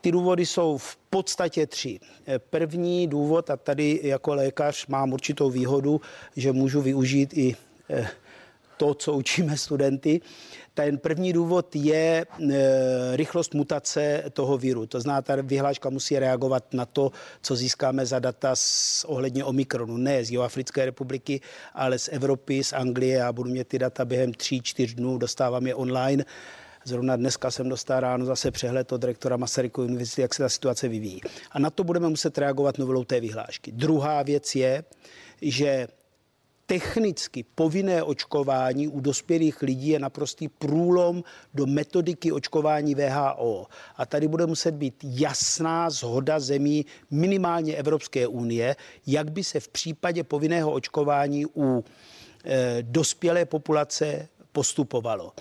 Ty 0.00 0.12
důvody 0.12 0.46
jsou 0.46 0.78
v 0.78 0.96
podstatě 1.10 1.66
tři. 1.66 2.00
První 2.50 3.06
důvod, 3.08 3.50
a 3.50 3.56
tady 3.56 4.00
jako 4.02 4.34
lékař 4.34 4.86
mám 4.86 5.12
určitou 5.12 5.50
výhodu, 5.50 6.00
že 6.36 6.52
můžu 6.52 6.80
využít 6.82 7.34
i 7.34 7.56
eh, 7.90 8.08
to, 8.82 8.94
co 8.94 9.12
učíme 9.12 9.56
studenty. 9.56 10.20
Ten 10.74 10.98
první 10.98 11.32
důvod 11.32 11.76
je 11.76 12.26
e, 12.26 12.26
rychlost 13.16 13.54
mutace 13.54 14.24
toho 14.32 14.58
viru. 14.58 14.86
To 14.86 15.00
znamená, 15.00 15.22
ta 15.22 15.36
vyhláška 15.42 15.90
musí 15.90 16.18
reagovat 16.18 16.74
na 16.74 16.86
to, 16.86 17.12
co 17.42 17.56
získáme 17.56 18.06
za 18.06 18.18
data 18.18 18.56
z, 18.56 19.04
ohledně 19.04 19.44
Omikronu. 19.44 19.96
Ne 19.96 20.24
z 20.24 20.30
Jihoafrické 20.30 20.84
republiky, 20.84 21.40
ale 21.74 21.98
z 21.98 22.08
Evropy, 22.12 22.64
z 22.64 22.72
Anglie. 22.72 23.18
Já 23.18 23.32
budu 23.32 23.50
mít 23.50 23.68
ty 23.68 23.78
data 23.78 24.04
během 24.04 24.34
tří, 24.34 24.60
čtyř 24.62 24.94
dnů, 24.94 25.18
dostávám 25.18 25.66
je 25.66 25.74
online. 25.74 26.24
Zrovna 26.84 27.16
dneska 27.16 27.50
jsem 27.50 27.68
dostal 27.68 28.00
ráno 28.00 28.24
zase 28.24 28.50
přehled 28.50 28.92
od 28.92 29.04
rektora 29.04 29.36
Masarykovy 29.36 29.86
univerzity, 29.86 30.22
jak 30.22 30.34
se 30.34 30.42
ta 30.42 30.48
situace 30.48 30.88
vyvíjí. 30.88 31.20
A 31.52 31.58
na 31.58 31.70
to 31.70 31.84
budeme 31.84 32.08
muset 32.08 32.38
reagovat 32.38 32.78
novelou 32.78 33.04
té 33.04 33.20
vyhlášky. 33.20 33.72
Druhá 33.72 34.22
věc 34.22 34.54
je, 34.54 34.84
že 35.42 35.88
technicky 36.66 37.44
povinné 37.54 38.02
očkování 38.02 38.88
u 38.88 39.00
dospělých 39.00 39.62
lidí 39.62 39.88
je 39.88 39.98
naprostý 39.98 40.48
průlom 40.48 41.24
do 41.54 41.66
metodiky 41.66 42.32
očkování 42.32 42.94
VHO. 42.94 43.66
A 43.96 44.06
tady 44.06 44.28
bude 44.28 44.46
muset 44.46 44.74
být 44.74 45.04
jasná 45.04 45.90
zhoda 45.90 46.40
zemí 46.40 46.86
minimálně 47.10 47.76
Evropské 47.76 48.26
unie, 48.26 48.76
jak 49.06 49.30
by 49.30 49.44
se 49.44 49.60
v 49.60 49.68
případě 49.68 50.24
povinného 50.24 50.72
očkování 50.72 51.46
u 51.46 51.84
e, 52.44 52.78
dospělé 52.82 53.44
populace 53.44 54.28
postupovalo. 54.52 55.32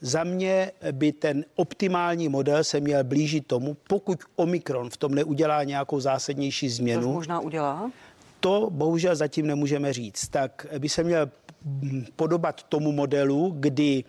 Za 0.00 0.24
mě 0.24 0.72
by 0.92 1.12
ten 1.12 1.44
optimální 1.56 2.28
model 2.28 2.64
se 2.64 2.80
měl 2.80 3.04
blížit 3.04 3.46
tomu, 3.46 3.76
pokud 3.88 4.18
Omikron 4.36 4.90
v 4.90 4.96
tom 4.96 5.14
neudělá 5.14 5.64
nějakou 5.64 6.00
zásadnější 6.00 6.68
změnu, 6.68 7.12
možná 7.12 7.40
udělá. 7.40 7.90
To 8.40 8.68
bohužel 8.70 9.16
zatím 9.16 9.46
nemůžeme 9.46 9.92
říct. 9.92 10.28
Tak 10.28 10.66
by 10.78 10.88
se 10.88 11.04
měl 11.04 11.30
podobat 12.16 12.62
tomu 12.62 12.92
modelu, 12.92 13.54
kdy 13.58 14.04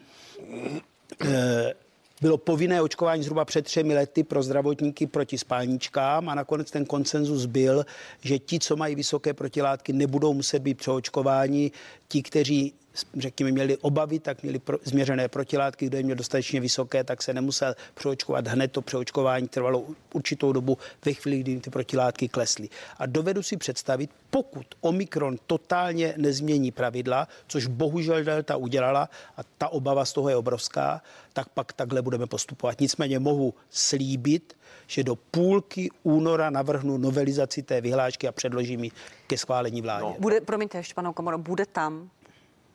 eh, 1.26 1.74
bylo 2.22 2.38
povinné 2.38 2.82
očkování 2.82 3.24
zhruba 3.24 3.46
před 3.46 3.66
třemi 3.66 3.94
lety 3.94 4.24
pro 4.24 4.44
zdravotníky 4.44 5.08
proti 5.08 5.38
spálničkám 5.38 6.30
a 6.30 6.36
nakonec 6.36 6.72
ten 6.72 6.86
konsenzus 6.86 7.46
byl, 7.46 7.86
že 8.22 8.40
ti, 8.40 8.60
co 8.60 8.76
mají 8.76 8.96
vysoké 8.96 9.34
protilátky, 9.34 9.94
nebudou 9.94 10.34
muset 10.34 10.60
být 10.60 10.78
přeočkováni. 10.78 11.72
Ti, 12.08 12.24
kteří 12.24 12.74
řekněme, 13.18 13.52
měli 13.52 13.78
obavy, 13.78 14.20
tak 14.20 14.44
měli 14.44 14.60
pro, 14.60 14.78
změřené 14.84 15.28
protilátky, 15.28 15.86
kdo 15.86 15.98
je 15.98 16.04
měl 16.04 16.16
dostatečně 16.16 16.60
vysoké, 16.60 17.04
tak 17.04 17.24
se 17.24 17.34
nemusel 17.34 17.76
přeočkovat 17.94 18.48
hned. 18.48 18.72
To 18.72 18.82
přeočkování 18.82 19.48
trvalo 19.48 19.86
určitou 20.14 20.52
dobu 20.52 20.78
ve 21.06 21.14
chvíli, 21.14 21.40
kdy 21.40 21.60
ty 21.60 21.70
protilátky 21.70 22.28
klesly. 22.28 22.70
A 22.98 23.06
dovedu 23.06 23.44
si 23.44 23.58
představit, 23.58 24.10
pokud 24.30 24.66
Omikron 24.82 25.38
totálně 25.48 26.14
nezmění 26.18 26.72
pravidla, 26.72 27.28
což 27.48 27.68
bohužel 27.68 28.24
Delta 28.24 28.56
udělala 28.56 29.10
a 29.38 29.42
ta 29.58 29.68
obava 29.68 30.06
z 30.06 30.14
toho 30.14 30.30
je 30.30 30.36
obrovská, 30.36 31.02
tak 31.34 31.50
pak 31.50 31.74
takhle 31.74 32.02
budeme 32.02 32.28
postupovat. 32.28 32.80
Nicméně 32.80 33.20
mohu 33.20 33.54
slíbit, 33.70 34.58
že 34.88 35.04
do 35.04 35.16
půlky 35.16 35.90
února 36.04 36.50
navrhnu 36.50 36.98
novelizaci 36.98 37.64
té 37.64 37.82
vyhlášky 37.82 38.28
a 38.28 38.32
předložím 38.32 38.84
ji 38.84 38.92
ke 39.28 39.38
schválení 39.38 39.82
vládě. 39.82 40.06
No. 40.06 40.16
Bude, 40.20 40.42
promiňte 40.42 40.78
ještě, 40.78 40.94
pane 40.94 41.14
Komoro, 41.14 41.38
bude 41.38 41.66
tam 41.66 42.10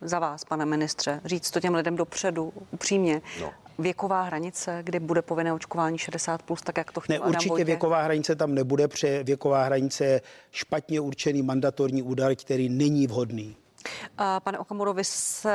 za 0.01 0.19
vás, 0.19 0.45
pane 0.45 0.67
ministře, 0.67 1.21
říct 1.25 1.51
to 1.51 1.61
těm 1.61 1.75
lidem 1.75 1.97
dopředu, 1.97 2.53
upřímně, 2.71 3.23
No. 3.41 3.53
věková 3.79 4.23
hranice, 4.23 4.81
kde 4.83 5.01
bude 5.01 5.23
povinné 5.23 5.53
očkování 5.53 5.97
60+, 5.99 6.39
plus, 6.45 6.63
tak 6.63 6.77
jak 6.77 6.93
to 6.93 7.01
chtěl 7.01 7.15
Ne, 7.15 7.19
Adam 7.19 7.31
určitě 7.31 7.49
Vojtěch? 7.49 7.67
věková 7.67 8.03
hranice 8.03 8.37
tam 8.37 8.55
nebude, 8.55 8.89
protože 8.89 9.25
věková 9.25 9.65
hranice 9.65 10.05
je 10.05 10.21
špatně 10.51 11.01
určený 11.01 11.43
mandatorní 11.43 12.03
údar, 12.03 12.35
který 12.35 12.69
není 12.69 13.07
vhodný. 13.07 13.57
A, 14.19 14.41
Pane 14.41 14.59
Okamuro, 14.59 14.95
vy 14.95 15.05
se 15.05 15.55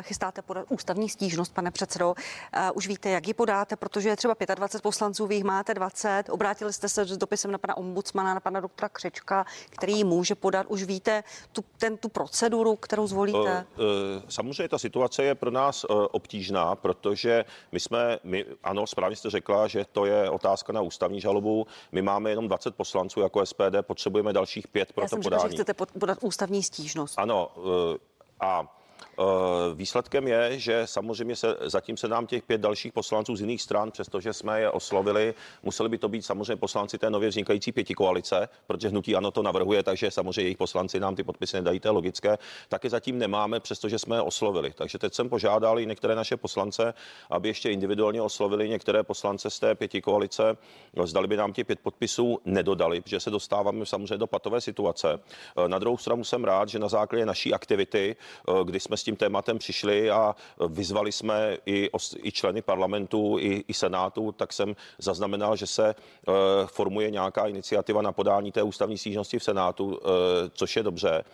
chystáte 0.00 0.42
podat 0.42 0.66
ústavní 0.68 1.08
stížnost, 1.08 1.54
pane 1.54 1.70
předsedo. 1.70 2.14
A, 2.52 2.70
Už 2.72 2.88
víte, 2.88 3.10
jak 3.10 3.28
ji 3.28 3.34
podáte, 3.34 3.76
protože 3.76 4.08
je 4.08 4.16
třeba 4.16 4.34
25 4.54 4.82
poslanců, 4.82 5.26
vy 5.26 5.34
jich 5.34 5.44
máte 5.44 5.74
20. 5.74 6.24
Obrátili 6.30 6.72
jste 6.72 6.88
se 6.88 7.04
s 7.04 7.16
dopisem 7.16 7.50
na 7.50 7.58
pana 7.58 7.76
ombudsmana, 7.76 8.34
na 8.34 8.40
pana 8.40 8.60
doktora 8.60 8.88
Křečka, 8.88 9.44
který 9.70 9.92
ji 9.96 10.04
může 10.04 10.34
podat. 10.34 10.66
Už 10.68 10.82
víte 10.82 11.24
tu, 11.52 11.64
ten, 11.78 11.96
tu 11.96 12.08
proceduru, 12.08 12.76
kterou 12.76 13.06
zvolíte? 13.06 13.50
Eh, 13.50 13.66
eh, 14.18 14.22
Samozřejmě 14.28 14.68
ta 14.68 14.78
situace 14.78 15.24
je 15.24 15.34
pro 15.34 15.50
nás 15.50 15.84
eh, 15.84 15.94
obtížná, 16.10 16.74
protože 16.74 17.44
my 17.72 17.80
jsme, 17.80 18.18
my, 18.24 18.44
ano, 18.64 18.86
správně 18.86 19.16
jste 19.16 19.30
řekla, 19.30 19.66
že 19.68 19.84
to 19.92 20.06
je 20.06 20.30
otázka 20.30 20.72
na 20.72 20.80
ústavní 20.80 21.20
žalobu. 21.20 21.66
My 21.92 22.02
máme 22.02 22.30
jenom 22.30 22.48
20 22.48 22.74
poslanců 22.74 23.20
jako 23.20 23.46
SPD, 23.46 23.76
potřebujeme 23.82 24.32
dalších 24.32 24.68
pět 24.68 24.92
pro 24.92 25.02
Já 25.02 25.08
to 25.08 25.16
jsem 25.16 25.22
řekla, 25.22 25.38
že 25.38 25.42
podání. 25.42 25.56
chcete 25.56 25.74
pod- 25.74 25.90
podat 26.00 26.18
ústavní 26.20 26.62
stížnost. 26.62 27.14
Ano, 27.18 27.48
eh, 27.53 27.53
a 27.56 28.60
eh, 28.60 29.03
Výsledkem 29.74 30.28
je, 30.28 30.58
že 30.58 30.82
samozřejmě 30.84 31.36
se, 31.36 31.56
zatím 31.60 31.96
se 31.96 32.08
nám 32.08 32.26
těch 32.26 32.42
pět 32.42 32.60
dalších 32.60 32.92
poslanců 32.92 33.36
z 33.36 33.40
jiných 33.40 33.62
stran, 33.62 33.90
přestože 33.90 34.32
jsme 34.32 34.60
je 34.60 34.70
oslovili, 34.70 35.34
museli 35.62 35.88
by 35.88 35.98
to 35.98 36.08
být 36.08 36.22
samozřejmě 36.22 36.56
poslanci 36.56 36.98
té 36.98 37.10
nově 37.10 37.28
vznikající 37.28 37.72
pěti 37.72 37.94
koalice, 37.94 38.48
protože 38.66 38.88
hnutí 38.88 39.16
ano 39.16 39.30
to 39.30 39.42
navrhuje, 39.42 39.82
takže 39.82 40.10
samozřejmě 40.10 40.42
jejich 40.42 40.56
poslanci 40.56 41.00
nám 41.00 41.16
ty 41.16 41.22
podpisy 41.22 41.56
nedají, 41.56 41.80
to 41.80 41.88
je 41.88 41.92
logické. 41.92 42.38
Taky 42.68 42.90
zatím 42.90 43.18
nemáme, 43.18 43.60
přestože 43.60 43.98
jsme 43.98 44.16
je 44.16 44.20
oslovili. 44.20 44.72
Takže 44.74 44.98
teď 44.98 45.14
jsem 45.14 45.28
požádal 45.28 45.78
i 45.80 45.86
některé 45.86 46.14
naše 46.14 46.36
poslance, 46.36 46.94
aby 47.30 47.48
ještě 47.48 47.70
individuálně 47.70 48.22
oslovili 48.22 48.68
některé 48.68 49.02
poslance 49.02 49.50
z 49.50 49.60
té 49.60 49.74
pěti 49.74 50.00
koalice, 50.02 50.56
zdali 51.04 51.28
by 51.28 51.36
nám 51.36 51.52
těch 51.52 51.66
pět 51.66 51.80
podpisů 51.80 52.38
nedodali, 52.44 53.00
protože 53.00 53.20
se 53.20 53.30
dostáváme 53.30 53.86
samozřejmě 53.86 54.18
do 54.18 54.26
patové 54.26 54.60
situace. 54.60 55.20
Eh, 55.64 55.68
Na 55.68 55.78
druhou 55.78 55.96
stranu 55.96 56.24
jsem 56.24 56.44
rád, 56.44 56.68
že 56.68 56.78
na 56.78 56.88
základě 56.88 57.26
naší 57.26 57.54
aktivity, 57.54 58.16
eh, 58.48 58.52
kdy 58.64 58.80
jsme 58.80 58.96
tím 59.04 59.16
tématem 59.16 59.58
přišli 59.58 60.10
a 60.10 60.34
vyzvali 60.68 61.12
jsme 61.12 61.56
i, 61.66 61.90
i 62.22 62.32
členy 62.32 62.62
parlamentu, 62.62 63.36
i, 63.38 63.64
i 63.68 63.74
senátu, 63.74 64.32
tak 64.32 64.52
jsem 64.52 64.76
zaznamenal, 64.98 65.56
že 65.56 65.66
se 65.66 65.94
eh, 65.94 66.32
formuje 66.66 67.10
nějaká 67.10 67.46
iniciativa 67.46 68.02
na 68.02 68.12
podání 68.12 68.52
té 68.52 68.62
ústavní 68.62 68.98
stížnosti 68.98 69.38
v 69.38 69.44
senátu, 69.44 70.00
eh, 70.00 70.08
což 70.54 70.76
je 70.76 70.82
dobře. 70.82 71.24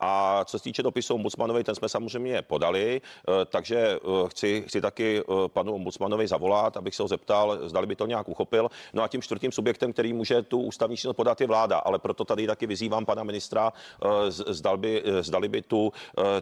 A 0.00 0.44
co 0.44 0.58
se 0.58 0.64
týče 0.64 0.82
dopisu 0.82 1.14
ombudsmanovi, 1.14 1.64
ten 1.64 1.74
jsme 1.74 1.88
samozřejmě 1.88 2.42
podali, 2.42 3.00
eh, 3.00 3.44
takže 3.44 3.98
chci, 4.28 4.64
chci 4.66 4.80
taky 4.80 5.22
panu 5.46 5.74
ombudsmanovi 5.74 6.28
zavolat, 6.28 6.76
abych 6.76 6.94
se 6.94 7.02
ho 7.02 7.08
zeptal, 7.08 7.58
zdali 7.62 7.86
by 7.86 7.96
to 7.96 8.06
nějak 8.06 8.28
uchopil. 8.28 8.70
No 8.92 9.02
a 9.02 9.08
tím 9.08 9.22
čtvrtým 9.22 9.52
subjektem, 9.52 9.92
který 9.92 10.12
může 10.12 10.42
tu 10.42 10.60
ústavní 10.60 10.96
činnost 10.96 11.16
podat, 11.16 11.40
je 11.40 11.46
vláda, 11.46 11.78
ale 11.78 11.98
proto 11.98 12.24
tady 12.24 12.46
taky 12.46 12.66
vyzývám 12.66 13.06
pana 13.06 13.22
ministra, 13.22 13.72
zdal 14.28 14.78
by, 14.78 15.02
zdali 15.20 15.48
by 15.48 15.62
tu, 15.62 15.92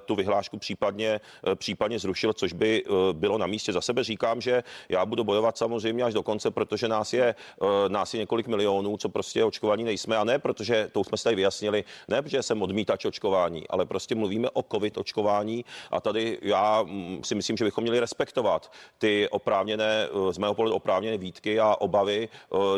tu 0.04 0.14
vyhlášku 0.14 0.58
případně, 0.58 0.77
eh, 0.82 1.20
případně 1.54 1.98
zrušil, 1.98 2.32
což 2.32 2.52
by 2.52 2.84
eh, 2.86 2.90
bylo 3.12 3.38
na 3.38 3.46
místě. 3.46 3.72
Za 3.72 3.80
sebe 3.80 4.04
říkám, 4.04 4.40
že 4.40 4.64
já 4.88 5.06
budu 5.06 5.24
bojovat 5.24 5.58
samozřejmě 5.58 6.04
až 6.04 6.14
do 6.14 6.22
konce, 6.22 6.50
protože 6.50 6.88
nás 6.88 7.12
je, 7.12 7.34
eh, 7.62 7.88
nás 7.88 8.14
je 8.14 8.20
několik 8.20 8.46
milionů, 8.46 8.96
co 8.96 9.08
prostě 9.08 9.44
očkovaní 9.44 9.84
nejsme. 9.84 10.16
A 10.16 10.24
ne, 10.24 10.38
protože 10.38 10.88
to 10.92 11.00
už 11.00 11.06
jsme 11.06 11.18
si 11.18 11.24
tady 11.24 11.36
vyjasnili, 11.36 11.84
ne, 12.08 12.22
protože 12.22 12.42
jsem 12.42 12.62
odmítač 12.62 13.04
očkování, 13.04 13.68
ale 13.68 13.86
prostě 13.86 14.14
mluvíme 14.14 14.50
o 14.50 14.62
covid 14.62 14.98
očkování. 14.98 15.64
A 15.90 16.00
tady 16.00 16.38
já 16.42 16.82
mm, 16.82 17.20
si 17.24 17.34
myslím, 17.34 17.56
že 17.56 17.64
bychom 17.64 17.82
měli 17.82 18.00
respektovat 18.00 18.72
ty 18.98 19.28
oprávněné, 19.28 20.08
z 20.30 20.38
mého 20.38 20.54
pohledu 20.54 20.76
oprávněné 20.76 21.18
výtky 21.18 21.60
a 21.60 21.76
obavy 21.80 22.28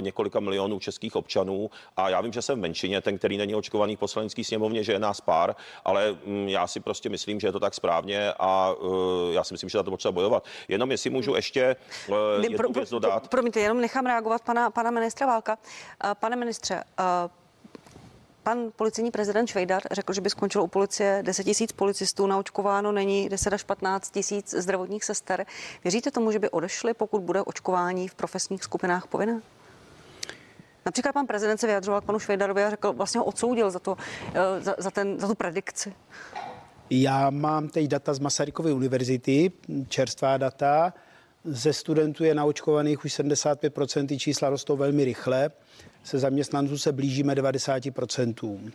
několika 0.01 0.41
milionů 0.41 0.79
českých 0.79 1.17
občanů. 1.17 1.71
A 1.97 2.09
já 2.09 2.21
vím, 2.21 2.33
že 2.33 2.43
jsem 2.43 2.59
v 2.59 2.63
menšině, 2.63 3.01
ten, 3.01 3.19
který 3.19 3.37
není 3.37 3.55
očkovaný 3.55 3.97
v 3.97 3.99
poslanecký 3.99 4.45
sněmovně, 4.45 4.85
že 4.85 4.93
je 4.93 4.99
nás 4.99 5.21
pár, 5.21 5.57
ale 5.85 6.17
mm, 6.25 6.49
já 6.49 6.67
si 6.67 6.81
prostě 6.81 7.09
myslím, 7.09 7.41
že 7.41 7.49
je 7.49 7.53
to 7.53 7.61
tak 7.61 7.75
správně 7.75 7.90
a 8.39 8.75
eh, 8.75 9.33
já 9.33 9.45
si 9.45 9.55
myslím, 9.55 9.71
že 9.71 9.79
za 9.79 9.83
to 9.83 9.91
potřeba 9.91 10.13
bojovat. 10.13 10.45
Jenom 10.69 10.91
jestli 10.91 11.11
můžu 11.11 11.35
ještě 11.35 11.77
eh, 12.09 12.15
jednu 12.41 12.73
věc 12.73 12.91
dodat. 12.91 13.29
Promiňte, 13.29 13.61
jenom 13.61 13.81
nechám 13.81 14.07
reagovat 14.07 14.43
pana, 14.43 14.71
pana 14.71 14.91
ministra 14.91 15.27
Válka. 15.27 15.59
Eh, 16.05 16.15
Pane 16.21 16.37
ministře, 16.37 16.85
pan 18.43 18.59
policejní 18.77 19.11
prezident 19.11 19.47
Švejdar 19.47 19.83
řekl, 19.91 20.13
že 20.13 20.21
by 20.21 20.31
skončilo 20.31 20.65
u 20.65 20.67
policie 20.67 21.23
10 21.23 21.45
tisíc 21.45 21.73
policistů, 21.73 22.27
naočkováno 22.27 22.93
není 22.93 23.29
10 23.29 23.53
až 23.53 23.63
15 23.63 24.11
tisíc 24.11 24.55
zdravotních 24.55 25.05
sester. 25.05 25.47
Věříte 25.85 26.11
tomu, 26.11 26.33
že 26.33 26.39
by 26.39 26.51
odešli, 26.51 26.95
pokud 26.95 27.23
bude 27.23 27.43
očkování 27.43 28.09
v 28.09 28.15
profesních 28.15 28.65
skupinách 28.65 29.07
povinné? 29.07 29.41
Například 30.87 31.13
pan 31.13 31.27
prezident 31.27 31.59
se 31.59 31.67
vyjadřoval 31.67 32.01
k 32.01 32.05
panu 32.05 32.19
Švejdarovi 32.19 32.65
a 32.65 32.71
řekl, 32.71 32.93
vlastně 32.93 33.19
ho 33.19 33.25
odsoudil 33.25 33.71
za, 33.71 33.79
to, 33.79 33.97
za, 34.59 34.75
za, 34.79 34.91
ten, 34.91 35.21
za 35.21 35.29
tu 35.29 35.35
predikci. 35.35 35.95
Já 36.91 37.31
mám 37.31 37.69
teď 37.69 37.87
data 37.87 38.15
z 38.15 38.19
Masarykovy 38.19 38.73
univerzity, 38.73 39.53
čerstvá 39.89 40.37
data. 40.37 40.95
Ze 41.45 41.73
studentů 41.73 42.25
je 42.25 42.35
naočkovaných 42.35 43.05
už 43.05 43.13
75%, 43.13 44.07
ty 44.07 44.19
čísla 44.19 44.51
rostou 44.51 44.77
velmi 44.77 45.05
rychle. 45.05 45.51
Se 46.05 46.19
zaměstnanců 46.19 46.79
se 46.79 46.93
blížíme 46.93 47.35
90%. 47.35 48.71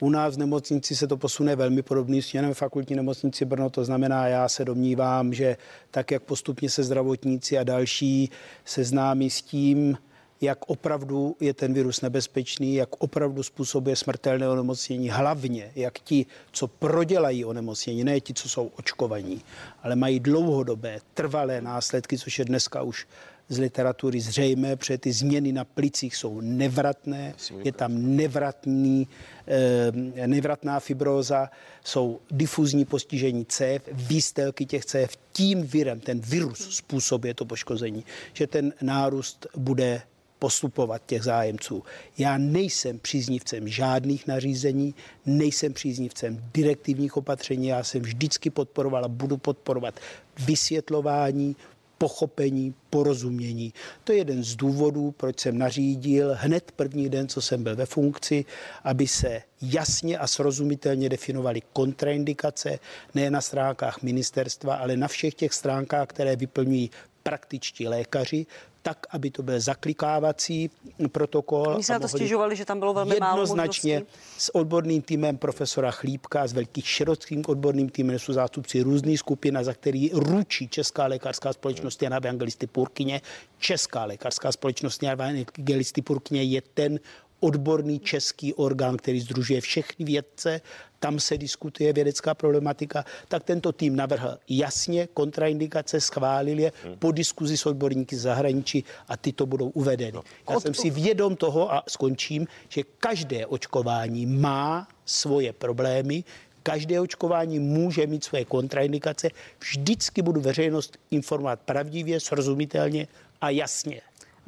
U 0.00 0.10
nás 0.10 0.34
v 0.34 0.38
nemocnici 0.38 0.96
se 0.96 1.06
to 1.06 1.16
posune 1.16 1.56
velmi 1.56 1.82
podobným 1.82 2.22
směrem 2.22 2.54
fakultní 2.54 2.96
nemocnici 2.96 3.44
Brno, 3.44 3.70
to 3.70 3.84
znamená, 3.84 4.26
já 4.26 4.48
se 4.48 4.64
domnívám, 4.64 5.34
že 5.34 5.56
tak, 5.90 6.10
jak 6.10 6.22
postupně 6.22 6.70
se 6.70 6.82
zdravotníci 6.82 7.58
a 7.58 7.64
další 7.64 8.30
seznámí 8.64 9.30
s 9.30 9.42
tím, 9.42 9.98
jak 10.40 10.70
opravdu 10.70 11.36
je 11.40 11.54
ten 11.54 11.74
virus 11.74 12.00
nebezpečný, 12.00 12.74
jak 12.74 12.88
opravdu 12.98 13.42
způsobuje 13.42 13.96
smrtelné 13.96 14.48
onemocnění, 14.48 15.10
hlavně 15.10 15.72
jak 15.76 15.98
ti, 15.98 16.26
co 16.52 16.68
prodělají 16.68 17.44
onemocnění, 17.44 18.04
ne 18.04 18.20
ti, 18.20 18.34
co 18.34 18.48
jsou 18.48 18.70
očkovaní, 18.78 19.42
ale 19.82 19.96
mají 19.96 20.20
dlouhodobé, 20.20 20.98
trvalé 21.14 21.60
následky, 21.60 22.18
což 22.18 22.38
je 22.38 22.44
dneska 22.44 22.82
už 22.82 23.06
z 23.50 23.58
literatury 23.58 24.20
zřejmé, 24.20 24.76
protože 24.76 24.98
ty 24.98 25.12
změny 25.12 25.52
na 25.52 25.64
plicích 25.64 26.16
jsou 26.16 26.40
nevratné, 26.40 27.34
je 27.64 27.72
tam 27.72 28.16
nevratný, 28.16 29.08
eh, 29.46 30.26
nevratná 30.26 30.80
fibróza, 30.80 31.50
jsou 31.84 32.20
difuzní 32.30 32.84
postižení 32.84 33.44
cév, 33.44 33.82
výstelky 33.92 34.66
těch 34.66 34.84
cév, 34.84 35.16
tím 35.32 35.62
virem, 35.62 36.00
ten 36.00 36.20
virus 36.20 36.76
způsobuje 36.76 37.34
to 37.34 37.44
poškození, 37.44 38.04
že 38.32 38.46
ten 38.46 38.72
nárůst 38.82 39.46
bude 39.56 40.02
postupovat 40.40 41.02
těch 41.06 41.22
zájemců. 41.22 41.82
Já 42.18 42.38
nejsem 42.38 42.98
příznivcem 42.98 43.68
žádných 43.68 44.26
nařízení, 44.26 44.94
nejsem 45.26 45.72
příznivcem 45.72 46.44
direktivních 46.54 47.16
opatření, 47.16 47.68
já 47.68 47.84
jsem 47.84 48.02
vždycky 48.02 48.50
podporoval 48.50 49.04
a 49.04 49.08
budu 49.08 49.36
podporovat 49.36 50.00
vysvětlování, 50.46 51.56
pochopení, 52.00 52.74
porozumění. 52.90 53.72
To 54.04 54.12
je 54.12 54.18
jeden 54.18 54.44
z 54.44 54.56
důvodů, 54.56 55.14
proč 55.16 55.40
jsem 55.40 55.58
nařídil 55.58 56.32
hned 56.34 56.72
první 56.76 57.08
den, 57.08 57.28
co 57.28 57.40
jsem 57.40 57.62
byl 57.62 57.76
ve 57.76 57.86
funkci, 57.86 58.44
aby 58.84 59.06
se 59.06 59.42
jasně 59.62 60.18
a 60.18 60.26
srozumitelně 60.26 61.08
definovaly 61.08 61.60
kontraindikace, 61.72 62.78
ne 63.14 63.30
na 63.30 63.40
stránkách 63.40 64.02
ministerstva, 64.02 64.74
ale 64.74 64.96
na 64.96 65.08
všech 65.08 65.34
těch 65.34 65.52
stránkách, 65.52 66.08
které 66.08 66.36
vyplňují 66.36 66.90
praktičtí 67.30 67.88
lékaři, 67.88 68.46
tak, 68.82 69.06
aby 69.10 69.30
to 69.30 69.42
byl 69.42 69.60
zaklikávací 69.60 70.70
protokol. 71.12 71.68
Oni 71.68 71.84
se 71.84 71.92
na 71.92 71.98
to 71.98 72.08
stěžovali, 72.08 72.56
že 72.56 72.64
tam 72.64 72.78
bylo 72.78 72.94
velmi 72.94 73.14
jednoznačně 73.14 73.94
málo 73.94 74.06
s 74.38 74.54
odborným 74.54 75.02
týmem 75.02 75.36
profesora 75.36 75.90
Chlípka, 75.90 76.46
s 76.46 76.52
velkým 76.52 76.82
širokým 76.82 77.42
odborným 77.46 77.88
týmem, 77.88 78.18
jsou 78.18 78.32
zástupci 78.32 78.82
různých 78.82 79.18
skupin, 79.18 79.58
za 79.62 79.72
který 79.72 80.10
ručí 80.12 80.68
Česká 80.68 81.06
lékařská 81.06 81.52
společnost 81.52 82.02
Jana 82.02 82.16
Evangelisty 82.16 82.66
Purkyně. 82.66 83.20
Česká 83.58 84.04
lékařská 84.04 84.52
společnost 84.52 85.02
Jana 85.02 85.12
Evangelisty 85.12 86.02
Purkyně 86.02 86.42
je 86.42 86.62
ten 86.74 86.98
odborný 87.40 87.98
český 87.98 88.54
orgán, 88.54 88.96
který 88.96 89.20
združuje 89.20 89.60
všechny 89.60 90.04
vědce, 90.04 90.60
tam 90.98 91.20
se 91.20 91.38
diskutuje 91.38 91.92
vědecká 91.92 92.34
problematika, 92.34 93.04
tak 93.28 93.44
tento 93.44 93.72
tým 93.72 93.96
navrhl 93.96 94.38
jasně 94.48 95.08
kontraindikace, 95.14 96.00
schválil 96.00 96.58
je 96.58 96.72
hmm. 96.84 96.96
po 96.96 97.12
diskuzi 97.12 97.56
s 97.56 97.66
odborníky 97.66 98.16
z 98.16 98.20
zahraničí 98.20 98.84
a 99.08 99.16
ty 99.16 99.32
to 99.32 99.46
budou 99.46 99.68
uvedeny. 99.68 100.12
No. 100.12 100.22
Já 100.50 100.60
jsem 100.60 100.74
si 100.74 100.90
vědom 100.90 101.36
toho 101.36 101.72
a 101.72 101.82
skončím, 101.88 102.46
že 102.68 102.82
každé 102.98 103.46
očkování 103.46 104.26
má 104.26 104.88
svoje 105.04 105.52
problémy, 105.52 106.24
každé 106.62 107.00
očkování 107.00 107.58
může 107.58 108.06
mít 108.06 108.24
svoje 108.24 108.44
kontraindikace. 108.44 109.28
Vždycky 109.60 110.22
budu 110.22 110.40
veřejnost 110.40 110.98
informovat 111.10 111.60
pravdivě, 111.60 112.20
srozumitelně 112.20 113.08
a 113.40 113.50
jasně. 113.50 114.00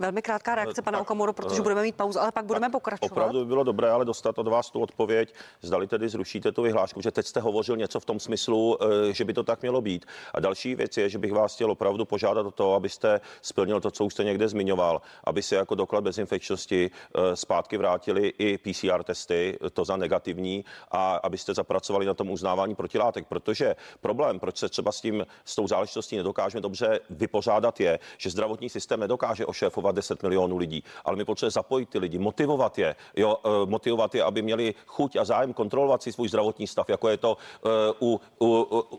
Velmi 0.03 0.23
krátká 0.23 0.55
reakce, 0.55 0.83
pana 0.83 1.01
Okamoro, 1.01 1.33
protože 1.33 1.61
uh, 1.61 1.63
budeme 1.63 1.83
mít 1.83 1.95
pauzu, 1.95 2.21
ale 2.21 2.33
pak 2.33 2.45
budeme 2.45 2.71
pokračovat. 2.71 3.13
Opravdu 3.13 3.39
by 3.39 3.47
bylo 3.47 3.65
dobré, 3.65 3.91
ale 3.91 4.05
dostat 4.05 4.39
od 4.39 4.49
vás 4.49 4.71
tu 4.71 4.81
odpověď, 4.81 5.35
zdali 5.61 5.87
tedy 5.87 6.09
zrušíte 6.09 6.53
tu 6.53 6.63
vyhlášku, 6.63 7.01
že 7.01 7.11
teď 7.11 7.27
jste 7.27 7.41
hovořil 7.41 7.77
něco 7.77 8.01
v 8.01 8.05
tom 8.05 8.21
smyslu, 8.21 8.79
eh, 8.83 9.13
že 9.13 9.25
by 9.25 9.33
to 9.33 9.43
tak 9.43 9.63
mělo 9.63 9.81
být. 9.81 10.07
A 10.35 10.41
další 10.41 10.75
věc 10.75 10.97
je, 10.97 11.09
že 11.09 11.19
bych 11.19 11.33
vás 11.33 11.55
chtěl 11.55 11.71
opravdu 11.71 12.05
požádat 12.05 12.47
o 12.47 12.51
to, 12.51 12.75
abyste 12.75 13.21
splnil 13.43 13.81
to, 13.81 13.91
co 13.91 14.05
už 14.05 14.13
jste 14.13 14.25
někde 14.25 14.49
zmiňoval, 14.49 15.03
aby 15.25 15.43
se 15.43 15.57
jako 15.57 15.75
doklad 15.75 16.05
bezinfekčnosti 16.05 16.91
eh, 16.91 17.37
zpátky 17.37 17.77
vrátili 17.77 18.33
i 18.39 18.59
PCR 18.59 19.03
testy, 19.03 19.59
to 19.73 19.85
za 19.85 19.97
negativní, 19.97 20.65
a 20.91 21.17
abyste 21.17 21.55
zapracovali 21.55 22.07
na 22.07 22.15
tom 22.15 22.31
uznávání 22.31 22.75
protilátek, 22.75 23.27
protože 23.27 23.77
problém, 24.01 24.41
proč 24.41 24.57
se 24.57 24.69
třeba 24.69 24.93
s 24.93 25.01
tím, 25.01 25.27
s 25.45 25.55
tou 25.55 25.69
záležitostí 25.69 26.17
nedokážeme 26.17 26.61
dobře 26.61 27.01
vypořádat, 27.11 27.81
je, 27.81 27.99
že 28.19 28.31
zdravotní 28.31 28.69
systém 28.69 29.01
nedokáže 29.01 29.47
ošéfovat 29.47 29.92
očkovat 29.93 29.97
10 29.97 30.23
milionů 30.23 30.57
lidí, 30.57 30.83
ale 31.05 31.17
my 31.17 31.25
potřebujeme 31.25 31.51
zapojit 31.51 31.89
ty 31.89 31.99
lidi, 31.99 32.19
motivovat 32.19 32.79
je, 32.79 32.97
jo, 33.17 33.37
eh, 33.45 33.67
motivovat 33.67 34.15
je, 34.15 34.23
aby 34.23 34.43
měli 34.43 34.75
chuť 34.87 35.17
a 35.17 35.25
zájem 35.25 35.53
kontrolovat 35.53 36.03
si 36.03 36.13
svůj 36.13 36.29
zdravotní 36.29 36.67
stav, 36.67 36.89
jako 36.89 37.09
je 37.09 37.17
to 37.17 37.37
eh, 37.37 37.69
u, 38.01 38.21
u, 38.41 38.49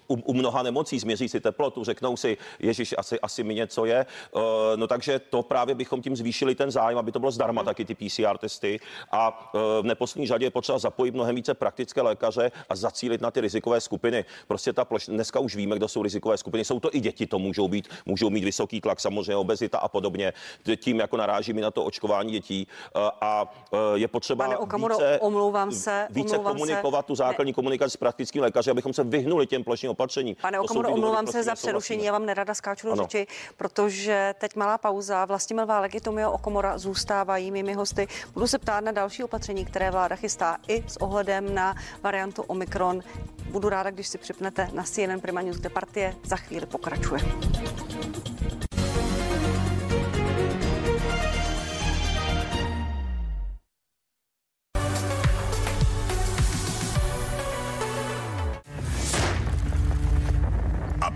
u, 0.08 0.15
u 0.15 0.34
mnoha 0.34 0.63
nemocí, 0.63 0.99
změří 0.99 1.29
si 1.29 1.39
teplotu, 1.39 1.84
řeknou 1.84 2.17
si, 2.17 2.38
Ježíš, 2.60 2.95
asi, 2.97 3.19
asi 3.19 3.43
mi 3.43 3.56
něco 3.56 3.86
je. 3.86 4.06
Eh, 4.06 4.39
no 4.75 4.88
takže 4.88 5.19
to 5.19 5.43
právě 5.43 5.75
bychom 5.75 6.01
tím 6.01 6.15
zvýšili 6.15 6.56
ten 6.56 6.71
zájem, 6.71 6.97
aby 6.97 7.12
to 7.12 7.19
bylo 7.19 7.32
zdarma 7.32 7.62
hmm. 7.62 7.65
taky 7.65 7.86
ty 7.86 7.95
PCR 7.95 8.38
testy 8.38 8.79
a 9.12 9.51
v 9.53 9.86
neposlední 9.86 10.27
řadě 10.27 10.45
je 10.45 10.51
potřeba 10.51 10.79
zapojit 10.79 11.13
mnohem 11.13 11.36
více 11.36 11.53
praktické 11.53 12.01
lékaře 12.01 12.51
a 12.69 12.75
zacílit 12.75 13.21
na 13.21 13.32
ty 13.32 13.41
rizikové 13.41 13.82
skupiny. 13.82 14.25
Prostě 14.47 14.73
ta 14.73 14.86
ploš, 14.86 15.06
dneska 15.06 15.39
už 15.39 15.56
víme, 15.56 15.75
kdo 15.75 15.88
jsou 15.88 16.03
rizikové 16.03 16.38
skupiny. 16.38 16.65
Jsou 16.65 16.79
to 16.79 16.89
i 16.95 16.99
děti, 16.99 17.27
to 17.27 17.39
můžou 17.39 17.67
být, 17.67 17.88
můžou 18.06 18.29
mít 18.29 18.43
vysoký 18.43 18.82
tlak, 18.82 18.99
samozřejmě 18.99 19.36
obezita 19.36 19.77
a 19.77 19.88
podobně 19.88 20.34
tím 20.77 20.99
jako 20.99 21.17
narážíme 21.17 21.62
na 21.62 21.71
to 21.71 21.83
očkování 21.83 22.31
dětí 22.31 22.67
eh, 22.95 22.99
a 23.21 23.51
eh, 23.73 23.77
je 23.93 24.07
potřeba 24.07 24.45
Pane 24.45 24.57
Okamuro, 24.57 24.95
více, 24.95 25.19
omlouvám 25.19 25.71
se, 25.71 26.07
více 26.09 26.38
omlouvám 26.38 26.53
komunikovat 26.53 27.05
se. 27.05 27.07
tu 27.07 27.15
základní 27.15 27.51
ne. 27.51 27.53
komunikaci 27.53 27.91
s 27.91 27.97
praktickým 27.97 28.41
lékařem, 28.41 28.71
abychom 28.71 28.93
se 28.93 29.03
vyhnuli 29.03 29.47
těm 29.47 29.63
plošným 29.63 29.91
opatřením. 29.91 30.36
Pane 30.41 30.59
Okamuro, 30.59 30.89
omlouvám 30.89 31.27
se 31.27 31.43
za 31.43 31.55
přerušení, 31.55 32.05
já 32.05 32.12
vám 32.12 32.25
nerada 32.25 32.53
skáču 32.53 32.88
do 32.88 32.95
řeči, 32.95 33.27
protože 33.57 34.36
teď 34.39 34.55
malá 34.55 34.77
pauza. 34.77 35.25
Vlastimil 35.25 35.65
Válek 35.65 35.95
i 35.95 36.01
Tomio 36.01 36.31
Okamura 36.31 36.77
zůstávají 36.77 37.51
mými 37.51 37.73
hosty. 37.73 38.07
Budu 38.33 38.47
se 38.47 38.59
ptát 38.59 38.83
na 38.83 38.91
další 38.91 39.23
opatření, 39.23 39.65
které 39.65 39.91
vláda 39.91 40.15
chystá 40.15 40.57
i 40.67 40.83
s 40.88 40.97
ohledem 40.97 41.53
na 41.53 41.75
variantu 42.03 42.41
Omikron. 42.41 43.01
Budu 43.49 43.69
ráda, 43.69 43.91
když 43.91 44.07
si 44.07 44.17
připnete 44.17 44.69
na 44.73 44.83
CNN 44.83 45.19
Prima 45.21 45.41
News, 45.41 45.57
kde 45.57 45.69
partie 45.69 46.15
za 46.23 46.36
chvíli 46.36 46.65
pokračuje. 46.65 47.21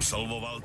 Absolvoval 0.08 0.62